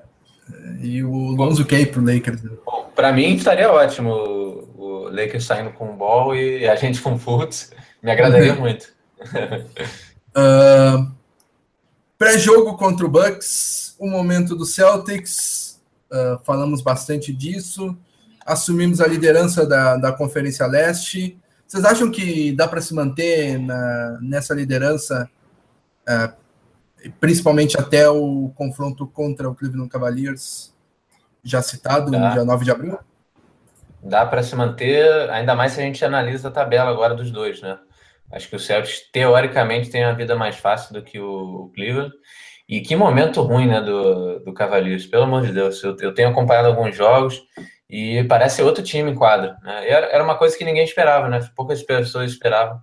[0.81, 2.43] E o Lonzo quer ir pro Lakers.
[2.43, 2.51] né?
[2.65, 7.01] Bom, pra mim estaria ótimo o, o Lakers saindo com o ball e a gente
[7.01, 7.71] com o Fultz.
[8.03, 8.93] Me agradaria muito.
[10.33, 11.07] Ah,
[12.17, 15.70] Pré-jogo contra o Bucks, o momento do Celtics,
[16.11, 17.97] ah, falamos bastante disso.
[18.45, 21.39] Assumimos a liderança da, da Conferência Leste.
[21.67, 25.29] Vocês acham que dá para se manter na- nessa liderança,
[26.07, 26.33] ah,
[27.19, 30.75] principalmente até o confronto contra o Cleveland Cavaliers,
[31.43, 32.29] já citado, no Dá.
[32.31, 32.99] dia 9 de abril?
[34.03, 37.61] Dá para se manter, ainda mais se a gente analisa a tabela agora dos dois,
[37.61, 37.77] né?
[38.31, 42.11] Acho que o Celtics, teoricamente, tem uma vida mais fácil do que o Cleveland.
[42.71, 45.83] E que momento ruim, né, do, do Cavaliers, pelo amor de Deus.
[45.83, 47.43] Eu, eu tenho acompanhado alguns jogos
[47.89, 49.57] e parece outro time em quadra.
[49.61, 49.89] Né?
[49.89, 51.45] Era, era uma coisa que ninguém esperava, né?
[51.53, 52.79] Poucas pessoas esperavam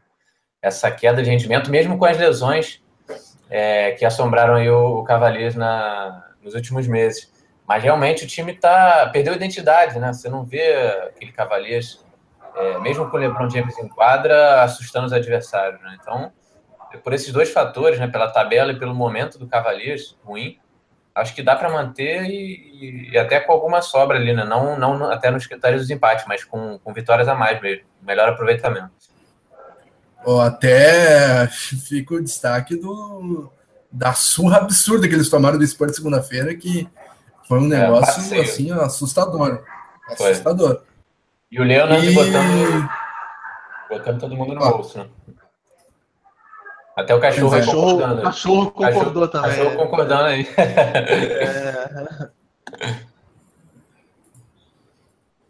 [0.60, 2.82] essa queda de rendimento, mesmo com as lesões
[3.48, 7.32] é, que assombraram aí o, o Cavaliers na, nos últimos meses.
[7.66, 10.12] Mas realmente o time tá, perdeu a identidade, né?
[10.12, 10.70] Você não vê
[11.06, 12.04] aquele Cavaliers,
[12.54, 15.96] é, mesmo com o LeBron James em quadra, assustando os adversários, né?
[15.98, 16.30] Então,
[17.02, 18.06] por esses dois fatores, né?
[18.08, 20.58] Pela tabela e pelo momento do Cavaliers ruim,
[21.14, 24.44] acho que dá para manter e, e até com alguma sobra ali, né?
[24.44, 28.28] Não, não até nos critérios dos empates, mas com, com vitórias a mais mesmo, melhor
[28.28, 28.90] aproveitamento.
[30.24, 33.50] Ou até fica o destaque do,
[33.90, 36.88] da surra absurda que eles tomaram do Spurs segunda-feira, que
[37.46, 38.42] foi um negócio passeio.
[38.42, 39.62] assim assustador.
[40.16, 40.30] Foi.
[40.30, 40.82] Assustador.
[41.50, 42.88] E o Leonard E- botando,
[43.88, 44.70] botando todo mundo no Ó.
[44.72, 45.06] bolso, né?
[46.98, 47.60] Até o cachorro é.
[47.60, 48.22] Cachorro, concordando.
[48.22, 49.50] cachorro concordou também.
[49.50, 50.48] Cachorro concordando aí.
[51.10, 52.28] É.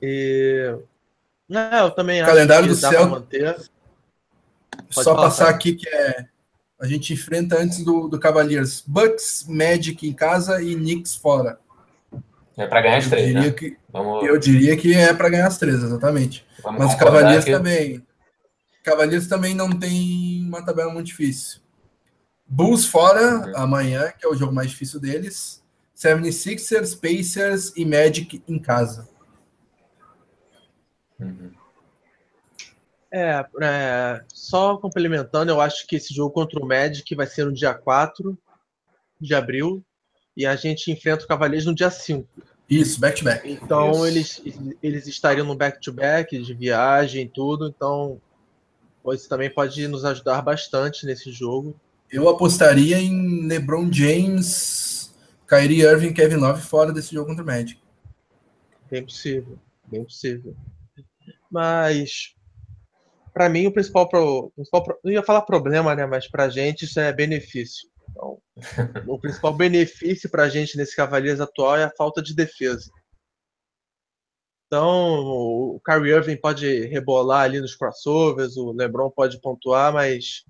[0.01, 0.77] E...
[1.51, 3.09] É, eu também acho Calendário que do dá céu.
[3.09, 3.55] manter.
[3.55, 3.71] Pode
[4.91, 5.57] Só falar, passar cara.
[5.57, 6.27] aqui que é
[6.81, 11.59] a gente enfrenta antes do, do Cavaliers Bucks, Magic em casa e Knicks fora.
[12.57, 13.51] É para ganhar as Eu três, diria, né?
[13.51, 16.45] que, Vamos, eu diria que é para ganhar as três, exatamente.
[16.63, 18.07] vamos Mas o Cavaliers que- também.
[18.89, 21.61] Cavaliers também não tem uma tabela muito difícil.
[22.47, 23.57] Bulls fora Uhum.
[23.57, 25.63] amanhã, que é o jogo mais difícil deles.
[25.95, 29.09] 76ers, Pacers e Magic em casa.
[31.21, 31.51] Uhum.
[33.11, 37.53] É, é, só complementando, eu acho que esse jogo contra o Magic vai ser no
[37.53, 38.39] dia 4
[39.21, 39.83] de abril
[40.37, 42.29] e a gente enfrenta o Cavaliers no dia 5.
[42.69, 43.51] Isso, back-to-back.
[43.51, 44.07] Então Isso.
[44.07, 44.43] eles,
[44.83, 48.21] eles estariam no back-to-back de viagem e tudo, então
[49.13, 51.79] isso também pode nos ajudar bastante nesse jogo.
[52.11, 55.15] eu apostaria em LeBron James,
[55.47, 57.81] Kyrie Irving, Kevin Love fora desse jogo contra o Magic.
[58.91, 60.55] Bem possível, bem possível.
[61.51, 62.35] Mas
[63.39, 66.85] para mim o principal, pro, principal pro, não ia falar problema, né, mas pra gente
[66.85, 67.89] isso é benefício.
[68.11, 68.39] Então,
[69.07, 72.91] o principal benefício pra gente nesse Cavaliers atual é a falta de defesa.
[74.69, 80.45] Então, o Kyrie Irving pode rebolar ali nos crossovers, o LeBron pode pontuar, mas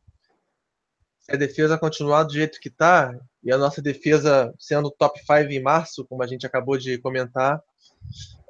[1.20, 5.53] se a defesa continuar do jeito que está, e a nossa defesa sendo top 5
[5.53, 7.62] em março, como a gente acabou de comentar,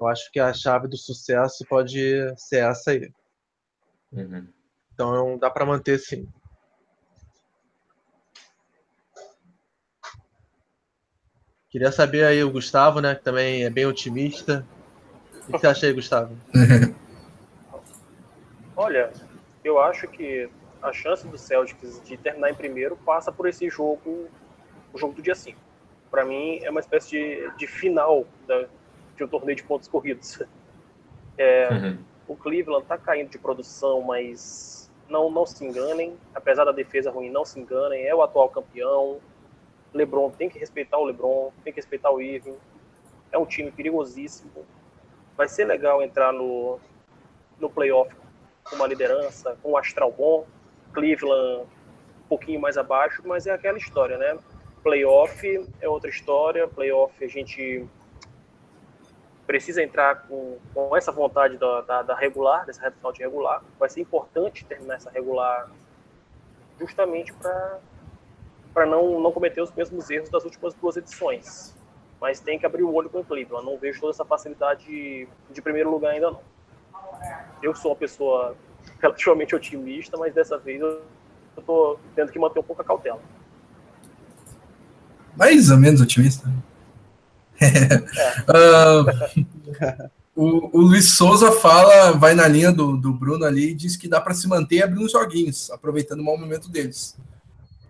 [0.00, 2.00] eu acho que a chave do sucesso pode
[2.38, 3.12] ser essa aí.
[4.10, 4.48] Uhum.
[4.94, 6.26] Então dá para manter sim.
[11.68, 14.66] Queria saber aí o Gustavo, né, que também é bem otimista.
[15.48, 16.36] O que você acha aí, Gustavo?
[18.76, 19.10] Olha,
[19.64, 20.48] eu acho que
[20.82, 24.28] a chance do Celtics de terminar em primeiro passa por esse jogo,
[24.92, 25.58] o jogo do dia 5.
[26.10, 28.66] Para mim, é uma espécie de, de final da,
[29.16, 30.42] de um torneio de pontos corridos.
[31.38, 31.98] É, uhum.
[32.26, 36.14] O Cleveland está caindo de produção, mas não, não se enganem.
[36.34, 38.06] Apesar da defesa ruim, não se enganem.
[38.06, 39.18] É o atual campeão.
[39.94, 42.56] LeBron tem que respeitar o LeBron, tem que respeitar o Irving.
[43.32, 44.66] É um time perigosíssimo
[45.38, 46.80] vai ser legal entrar no,
[47.60, 48.12] no playoff
[48.64, 50.44] com uma liderança, com um astral bom.
[50.92, 51.62] Cleveland
[52.24, 54.36] um pouquinho mais abaixo, mas é aquela história, né?
[54.82, 55.46] Playoff
[55.80, 56.66] é outra história.
[56.66, 57.86] Playoff a gente
[59.46, 63.62] precisa entrar com, com essa vontade da, da, da regular, dessa reta final de regular.
[63.78, 65.70] Vai ser importante terminar essa regular
[66.80, 67.32] justamente
[68.74, 71.77] para não, não cometer os mesmos erros das últimas duas edições
[72.20, 73.64] mas tem que abrir o olho com o Cleveland.
[73.64, 76.40] Não vejo toda essa facilidade de, de primeiro lugar ainda não.
[77.62, 78.56] Eu sou uma pessoa
[79.00, 81.02] relativamente otimista, mas dessa vez eu
[81.56, 83.20] estou tendo que manter um pouco a cautela.
[85.36, 86.50] Mais ou menos otimista.
[87.60, 87.96] É.
[88.46, 93.96] uh, o, o, Luiz Souza fala, vai na linha do, do Bruno ali e diz
[93.96, 97.18] que dá para se manter abrindo joguinhos, aproveitando o mau momento deles.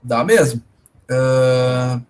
[0.03, 0.63] Dá mesmo.
[1.11, 2.03] Uh,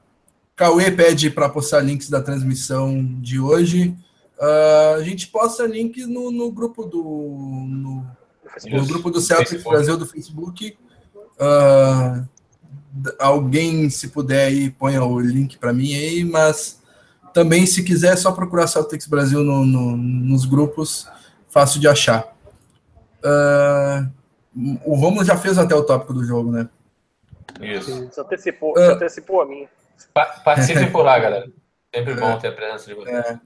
[0.59, 3.97] Cauê pede para postar links da transmissão de hoje.
[4.36, 8.05] Uh, a gente posta link no, no grupo do no,
[8.66, 10.76] no grupo do Celtic Brasil do Facebook.
[11.40, 12.28] Uh,
[13.20, 16.82] alguém, se puder aí, ponha o link para mim aí, mas
[17.32, 21.09] também, se quiser, é só procurar Celtics Brasil no, no, nos grupos,
[21.48, 22.35] fácil de achar.
[23.22, 24.10] Uh,
[24.85, 26.68] o Romulo já fez até o tópico do jogo, né?
[27.60, 28.09] Isso.
[28.10, 29.47] Você antecipou, uh, antecipou a
[30.06, 30.42] mim.
[30.44, 31.50] Participem por lá, galera.
[31.94, 33.16] Sempre bom ter a presença de vocês.
[33.16, 33.40] É.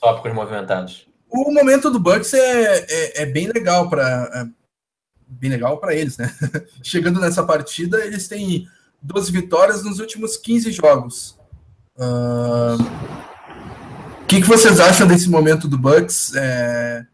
[0.00, 1.06] Tópicos movimentados.
[1.28, 4.60] O momento do Bucks é, é, é bem legal para é
[5.30, 6.34] bem legal para eles, né?
[6.82, 8.66] Chegando nessa partida, eles têm
[9.00, 11.38] 12 vitórias nos últimos 15 jogos.
[11.96, 12.78] O uh,
[14.26, 16.34] que, que vocês acham desse momento do Bucks?
[16.34, 17.06] É,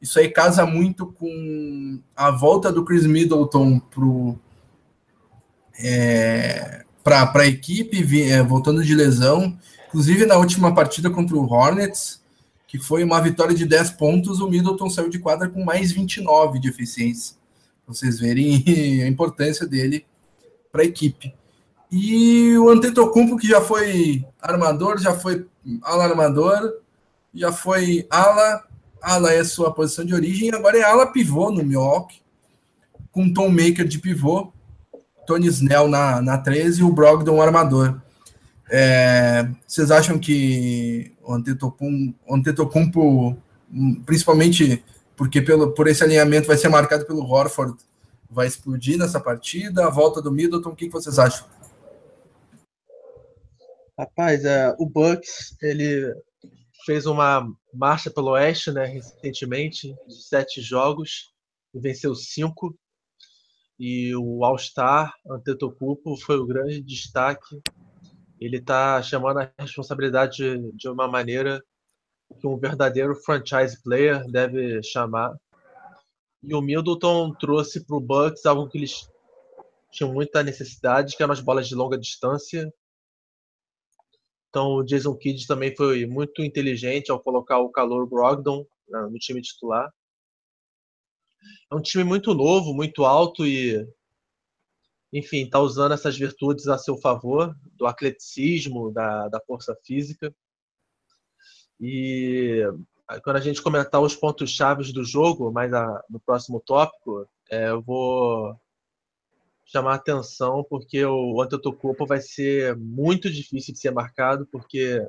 [0.00, 4.38] isso aí casa muito com a volta do Chris Middleton pro
[5.78, 9.56] é, para a equipe, é, voltando de lesão.
[9.86, 12.20] Inclusive, na última partida contra o Hornets,
[12.66, 16.58] que foi uma vitória de 10 pontos, o Middleton saiu de quadra com mais 29
[16.58, 17.36] de eficiência.
[17.86, 18.64] Vocês verem
[19.04, 20.04] a importância dele
[20.72, 21.32] para a equipe.
[21.92, 25.46] E o Antetokounmpo, que já foi armador, já foi
[25.82, 26.80] ala-armador,
[27.32, 28.64] já foi ala,
[29.00, 32.20] ala é sua posição de origem, agora é ala pivô no Milwaukee,
[33.12, 34.52] com Tom Maker de pivô.
[35.26, 38.00] Tony Snell na, na 13 e o Brogdon armador.
[38.70, 41.34] É, vocês acham que o
[42.34, 43.36] Antetokounmpo,
[44.04, 44.84] principalmente
[45.16, 47.76] porque pelo, por esse alinhamento vai ser marcado pelo Horford,
[48.30, 49.86] vai explodir nessa partida?
[49.86, 51.46] A volta do Middleton, o que, que vocês acham?
[53.98, 56.14] Rapaz, é, o Bucks ele
[56.84, 61.32] fez uma marcha pelo Oeste, né, recentemente, de sete jogos,
[61.74, 62.76] e venceu cinco.
[63.78, 67.60] E o All-Star Antetokounmpo foi o grande destaque.
[68.40, 71.62] Ele está chamando a responsabilidade de, de uma maneira
[72.40, 75.34] que um verdadeiro franchise player deve chamar.
[76.42, 79.08] E o Middleton trouxe para o Bucks algo que eles
[79.90, 82.72] tinham muita necessidade, que eram as bolas de longa distância.
[84.48, 89.18] Então o Jason Kidd também foi muito inteligente ao colocar o calor Brogdon né, no
[89.18, 89.90] time titular
[91.70, 93.86] é um time muito novo, muito alto e,
[95.12, 100.34] enfim, está usando essas virtudes a seu favor, do atleticismo, da, da força física.
[101.80, 102.62] E
[103.22, 107.68] quando a gente comentar os pontos chaves do jogo, mais a, no próximo tópico, é,
[107.68, 108.58] eu vou
[109.64, 115.06] chamar atenção, porque o Antetokounmpo vai ser muito difícil de ser marcado, porque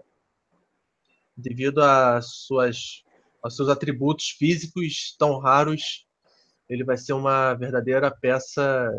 [1.35, 3.03] devido às suas,
[3.41, 6.06] aos seus atributos físicos tão raros,
[6.69, 8.91] ele vai ser uma verdadeira peça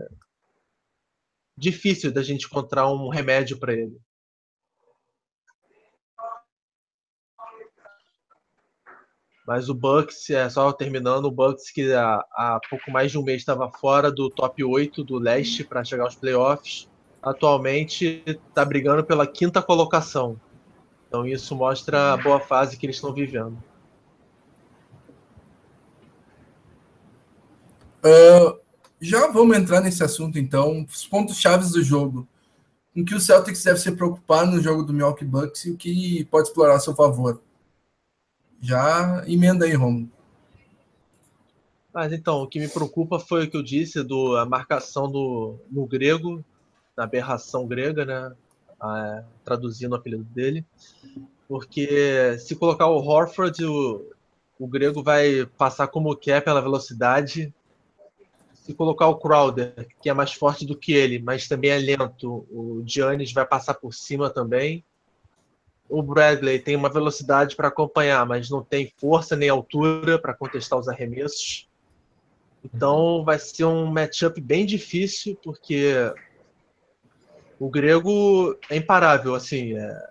[1.56, 3.98] difícil da gente encontrar um remédio para ele.
[9.46, 13.22] Mas o Bucks, é só terminando, o Bucks que há, há pouco mais de um
[13.22, 16.86] mês estava fora do top 8 do leste para chegar aos playoffs,
[17.22, 20.38] atualmente está brigando pela quinta colocação.
[21.08, 23.56] Então isso mostra a boa fase que eles estão vivendo.
[28.04, 28.58] Uh,
[29.00, 30.84] já vamos entrar nesse assunto então.
[30.88, 32.26] Os pontos chaves do jogo.
[32.94, 36.24] Em que o Celtics deve se preocupar no jogo do Milwaukee Bucks e o que
[36.24, 37.40] pode explorar a seu favor.
[38.60, 40.10] Já emenda aí, Romulo.
[41.92, 45.58] Mas então, o que me preocupa foi o que eu disse do a marcação do
[45.70, 46.44] no grego,
[46.96, 48.32] na aberração grega, né?
[48.80, 50.64] Ah, traduzindo o apelido dele.
[51.48, 54.12] Porque se colocar o Horford, o,
[54.58, 57.52] o grego vai passar como quer pela velocidade.
[58.68, 62.46] Se colocar o Crowder, que é mais forte do que ele, mas também é lento,
[62.50, 64.84] o Giannis vai passar por cima também
[65.88, 70.78] o Bradley tem uma velocidade para acompanhar, mas não tem força nem altura para contestar
[70.78, 71.66] os arremessos.
[72.62, 75.94] Então vai ser um matchup bem difícil, porque
[77.58, 79.34] o grego é imparável.
[79.34, 80.10] Assim, é...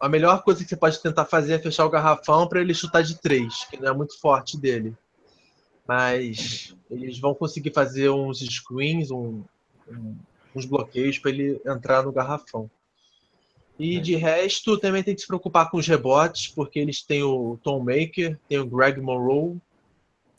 [0.00, 3.02] a melhor coisa que você pode tentar fazer é fechar o garrafão para ele chutar
[3.02, 4.96] de três, que não é muito forte dele.
[5.88, 9.42] Mas eles vão conseguir fazer uns screens, um,
[9.90, 10.14] um,
[10.54, 12.70] uns bloqueios para ele entrar no garrafão.
[13.78, 17.58] E de resto, também tem que se preocupar com os rebotes, porque eles têm o
[17.62, 19.56] Tom Maker, tem o Greg Monroe.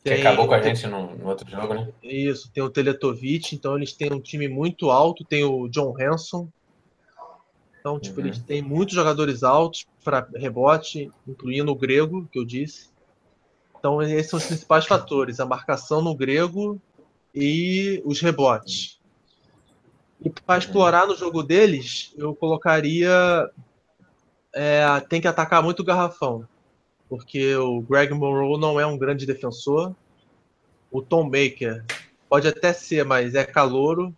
[0.03, 0.15] Tem...
[0.15, 1.89] Que acabou com a gente no, no, outro jogo, né?
[2.03, 6.49] Isso, tem o Teletovic, então eles têm um time muito alto, tem o John Hanson.
[7.80, 8.27] Então, tipo, uhum.
[8.27, 12.89] eles têm muitos jogadores altos para rebote, incluindo o grego, que eu disse.
[13.80, 16.80] Então, esses são os principais fatores: a marcação no grego
[17.34, 18.99] e os rebotes.
[20.22, 23.49] E para explorar no jogo deles, eu colocaria.
[24.53, 26.47] É, tem que atacar muito o garrafão.
[27.07, 29.95] Porque o Greg Monroe não é um grande defensor.
[30.91, 31.84] O Tom Baker
[32.27, 34.15] pode até ser, mas é calouro.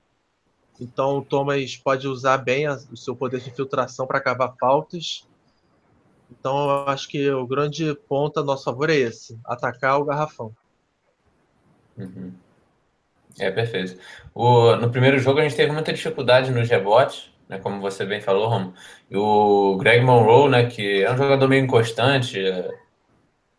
[0.80, 5.28] Então o Thomas pode usar bem a, o seu poder de filtração para cavar faltas.
[6.32, 10.56] Então eu acho que o grande ponto a nosso favor é esse: atacar o garrafão.
[11.98, 12.34] Uhum.
[13.40, 14.00] É, perfeito.
[14.34, 18.22] O, no primeiro jogo a gente teve muita dificuldade nos rebotes, né, como você bem
[18.22, 18.74] falou, Romo.
[19.10, 22.40] E o Greg Monroe, né, que é um jogador meio inconstante,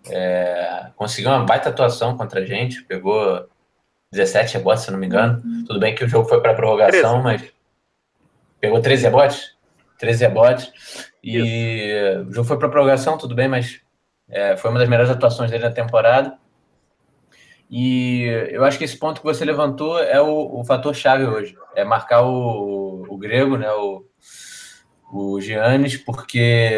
[0.09, 3.49] é, conseguiu uma baita atuação contra a gente, pegou
[4.11, 5.43] 17 rebotes, se não me engano.
[5.45, 5.65] Uhum.
[5.67, 7.25] Tudo bem que o jogo foi para prorrogação, 13.
[7.25, 7.53] mas
[8.61, 9.57] pegou 13 rebotes?
[9.99, 11.12] 13 rebotes.
[11.23, 12.29] E Isso.
[12.29, 13.81] o jogo foi para prorrogação, tudo bem, mas
[14.29, 16.37] é, foi uma das melhores atuações dele na temporada.
[17.71, 21.57] E eu acho que esse ponto que você levantou é o, o fator chave hoje,
[21.75, 24.05] é marcar o, o grego, né, o,
[25.11, 26.71] o Giannis, porque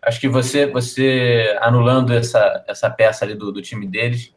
[0.00, 4.34] acho que você, você anulando essa, essa peça ali do, do time deles,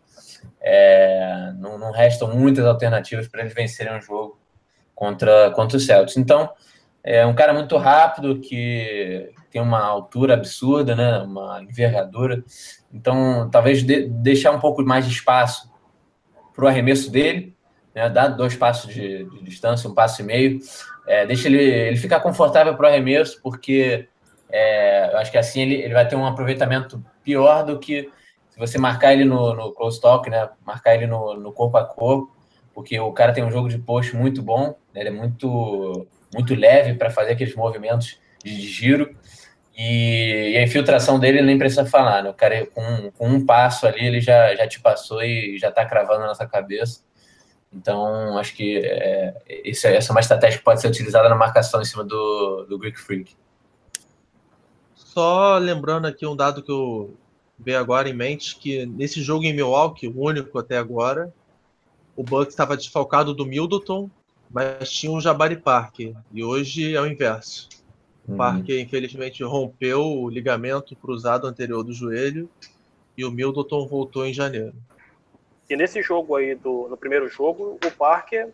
[0.59, 4.37] é, não, não restam muitas alternativas para eles vencerem um jogo
[4.93, 6.17] contra, contra o Celtics.
[6.17, 6.49] Então,
[7.03, 12.43] é um cara muito rápido, que tem uma altura absurda, né, uma envergadura.
[12.91, 15.69] Então, talvez de, deixar um pouco mais de espaço
[16.55, 17.55] para o arremesso dele,
[17.93, 20.59] né, dá dois passos de, de, distância, um passo e meio,
[21.05, 24.07] é, deixa ele, ele ficar confortável para o arremesso, porque
[24.49, 28.09] é, eu acho que assim ele, ele vai ter um aproveitamento pior do que
[28.49, 31.85] se você marcar ele no, no close talk, né, marcar ele no, no corpo a
[31.85, 32.35] corpo,
[32.73, 36.55] porque o cara tem um jogo de post muito bom, né, ele é muito, muito
[36.55, 39.15] leve para fazer aqueles movimentos de giro,
[39.75, 42.29] e, e, a infiltração dele nem precisa falar, né?
[42.29, 45.85] O cara com, com um passo ali, ele já, já te passou e já está
[45.85, 47.01] cravando na nossa cabeça.
[47.73, 49.33] Então, acho que é,
[49.65, 52.99] essa é uma estratégia que pode ser utilizada na marcação em cima do, do Greek
[52.99, 53.33] Freak.
[54.93, 57.15] Só lembrando aqui um dado que eu
[57.57, 61.33] vejo agora em mente, que nesse jogo em Milwaukee, o único até agora,
[62.15, 64.09] o Bucks estava desfalcado do Middleton,
[64.49, 66.13] mas tinha um Jabari Parker.
[66.33, 67.69] E hoje é o inverso.
[68.33, 72.49] O Parker, infelizmente, rompeu o ligamento cruzado anterior do joelho
[73.17, 74.73] e o Middleton voltou em janeiro.
[75.69, 78.49] E nesse jogo aí, do, no primeiro jogo, o Parker,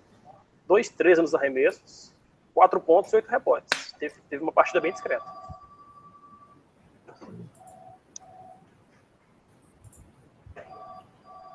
[0.67, 2.13] dois, três nos arremessos,
[2.53, 3.93] quatro pontos e oito rebotes.
[3.99, 5.25] Teve, teve uma partida bem discreta.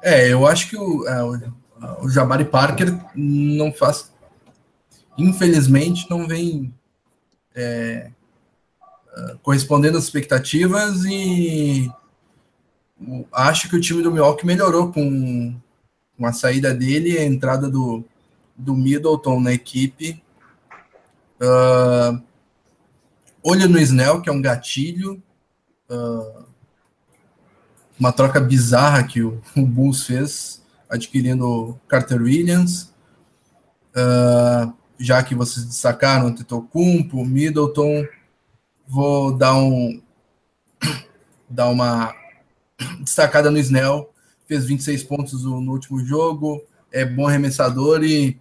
[0.02, 4.12] É, eu acho que o, é, o, o Jabari Parker não faz
[5.16, 6.74] infelizmente, não vem
[7.54, 8.10] é,
[9.42, 11.90] correspondendo às expectativas e
[13.32, 15.54] acho que o time do Milwaukee melhorou com,
[16.16, 18.04] com a saída dele e a entrada do,
[18.56, 20.22] do Middleton na equipe.
[21.40, 22.22] Uh,
[23.42, 25.22] olho no Snell, que é um gatilho.
[25.90, 26.44] Uh,
[27.98, 32.92] uma troca bizarra que o, o Bulls fez, adquirindo Carter Williams.
[33.94, 34.72] Uh,
[35.02, 38.06] já que vocês destacaram o Tetocumpo, Middleton,
[38.86, 40.00] vou dar um
[41.50, 42.14] dar uma
[43.00, 44.10] destacada no Snell,
[44.46, 48.40] fez 26 pontos no, último jogo, é bom arremessador e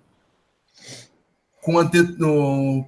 [1.62, 2.04] com, ante,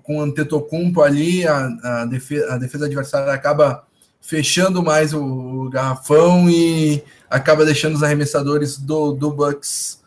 [0.04, 3.88] com Antetokounmpo ali, a, a, defesa, a defesa adversária acaba
[4.22, 10.03] fechando mais o, o, garrafão e acaba deixando os arremessadores do, do Bucks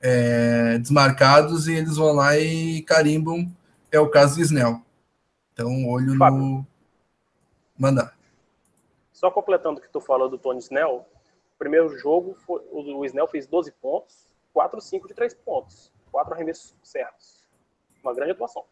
[0.00, 3.50] é, desmarcados e eles vão lá e carimbam.
[3.90, 4.82] É o caso do Snell.
[5.52, 6.38] Então, olho Fábio.
[6.38, 6.66] no.
[7.76, 8.16] Mandar.
[9.12, 11.04] Só completando o que tu falou do Tony Snell,
[11.54, 16.34] o primeiro jogo, foi, o Snell fez 12 pontos, 4, 5 de 3 pontos, 4
[16.34, 17.44] arremessos certos.
[18.02, 18.64] Uma grande atuação.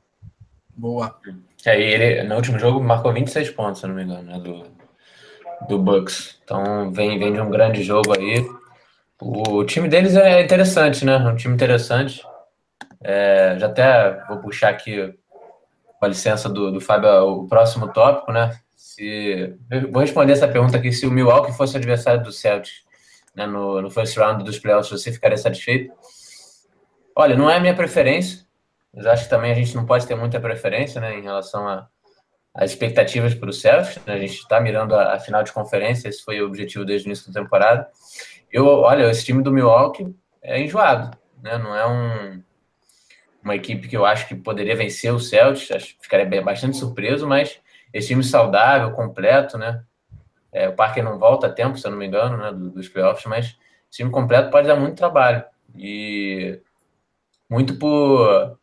[0.77, 1.19] Boa.
[1.65, 4.67] É, ele, no último jogo, marcou 26 pontos, se não me engano, né, do,
[5.69, 6.39] do Bucks.
[6.45, 8.47] Então, vem, vem de um grande jogo aí.
[9.21, 11.17] O time deles é interessante, né?
[11.17, 12.23] Um time interessante.
[13.03, 15.15] É, já até vou puxar aqui,
[15.99, 18.59] com a licença do, do Fábio, o próximo tópico, né?
[18.77, 19.55] Se,
[19.91, 22.85] vou responder essa pergunta aqui: se o Milwaukee fosse adversário do Celtics
[23.35, 25.93] né, no, no first round dos playoffs, você ficaria satisfeito?
[27.15, 28.47] Olha, não é a minha preferência,
[28.93, 31.67] mas acho que também a gente não pode ter muita preferência né, em relação
[32.55, 34.05] às expectativas para o Celtics.
[34.05, 34.15] Né?
[34.15, 37.09] A gente está mirando a, a, final de conferência, esse foi o objetivo desde o
[37.09, 37.89] início da temporada.
[38.53, 41.59] Eu, olha, esse time do Milwaukee é enjoado, né?
[41.59, 42.43] não é um,
[43.43, 47.59] uma equipe que eu acho que poderia vencer o Celtics, acho, ficaria bastante surpreso, mas
[47.93, 49.83] esse time saudável, completo, né?
[50.53, 53.27] É, o Parker não volta a tempo, se eu não me engano, né, dos playoffs,
[53.27, 53.57] mas
[53.97, 55.45] time completo pode dar muito trabalho.
[55.75, 56.61] E
[57.49, 58.59] muito por,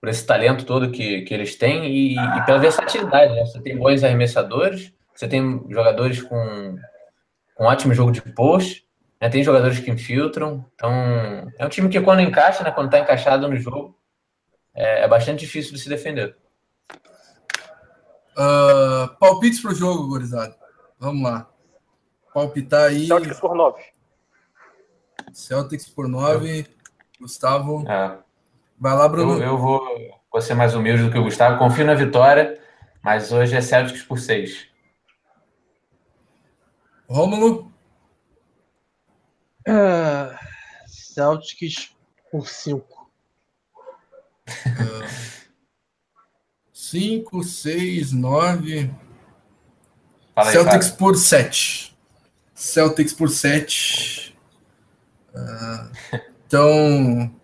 [0.00, 3.34] por esse talento todo que, que eles têm e, e pela versatilidade.
[3.34, 3.44] Né?
[3.44, 6.78] Você tem bons arremessadores, você tem jogadores com,
[7.54, 8.85] com ótimo jogo de post,
[9.20, 9.28] né?
[9.28, 10.64] tem jogadores que infiltram.
[10.74, 10.90] Então,
[11.58, 13.98] é um time que quando encaixa, né, quando está encaixado no jogo,
[14.74, 16.36] é, é bastante difícil de se defender.
[18.36, 20.54] Uh, palpites para o jogo, gurizada.
[20.98, 21.48] Vamos lá.
[22.34, 23.06] Palpitar aí.
[23.06, 23.82] Celtics por 9.
[25.32, 26.66] Celtics por 9.
[27.18, 27.88] Gustavo.
[27.88, 28.18] É.
[28.78, 29.38] Vai lá, Bruno.
[29.38, 29.80] Eu, eu vou,
[30.30, 31.58] vou ser mais humilde do que o Gustavo.
[31.58, 32.60] Confio na vitória,
[33.02, 34.68] mas hoje é Celtics por 6.
[37.08, 37.72] Rômulo.
[39.66, 40.36] Uh,
[40.86, 41.90] Celtics
[42.30, 43.10] por 5.
[44.48, 45.36] Uh,
[46.72, 48.94] 5, 6, 9.
[50.52, 50.98] Celtics cara.
[50.98, 51.96] por 7.
[52.54, 54.36] Celtics por 7.
[55.34, 57.34] Uh, então.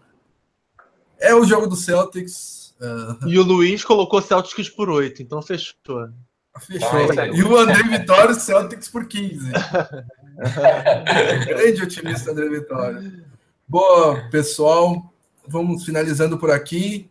[1.18, 2.74] É o jogo do Celtics.
[2.80, 5.74] Uh, e o Luiz colocou Celtics por 8, então fechou.
[6.60, 6.88] Fechou.
[7.18, 9.52] Ah, e o André Vitória, Celtics por 15.
[11.46, 13.24] Grande otimista, André Vitória.
[13.68, 15.12] Boa, pessoal.
[15.46, 17.10] Vamos finalizando por aqui.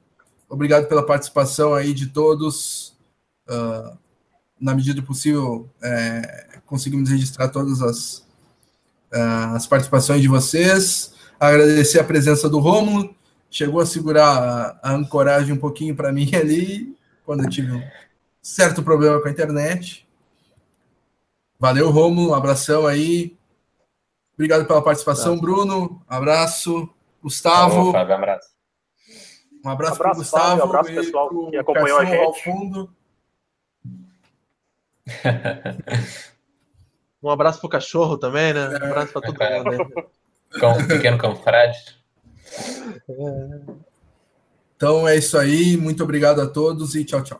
[0.49, 2.97] Obrigado pela participação aí de todos.
[3.49, 3.97] Uh,
[4.59, 8.17] na medida do possível, é, conseguimos registrar todas as,
[9.11, 11.13] uh, as participações de vocês.
[11.39, 13.15] Agradecer a presença do Rômulo.
[13.49, 16.95] Chegou a segurar a, a ancoragem um pouquinho para mim ali,
[17.25, 17.83] quando eu tive um
[18.41, 20.07] certo problema com a internet.
[21.61, 22.31] Valeu, Rômulo.
[22.31, 23.37] Um abração aí.
[24.33, 25.41] Obrigado pela participação, tá.
[25.41, 26.01] Bruno.
[26.07, 26.89] Abraço.
[27.21, 27.75] Gustavo.
[27.75, 28.49] Falou, Fábio, um abraço.
[29.63, 30.43] Um abraço, para o Gustavo.
[30.43, 32.23] Fábio, um abraço, pessoal, que acompanhou a gente.
[32.23, 32.89] Ao fundo.
[37.21, 38.67] um abraço pro cachorro também, né?
[38.67, 40.09] Um abraço para todo mundo.
[40.59, 41.77] Cão, pequeno cão Fred.
[44.75, 45.77] Então é isso aí.
[45.77, 47.39] Muito obrigado a todos e tchau, tchau.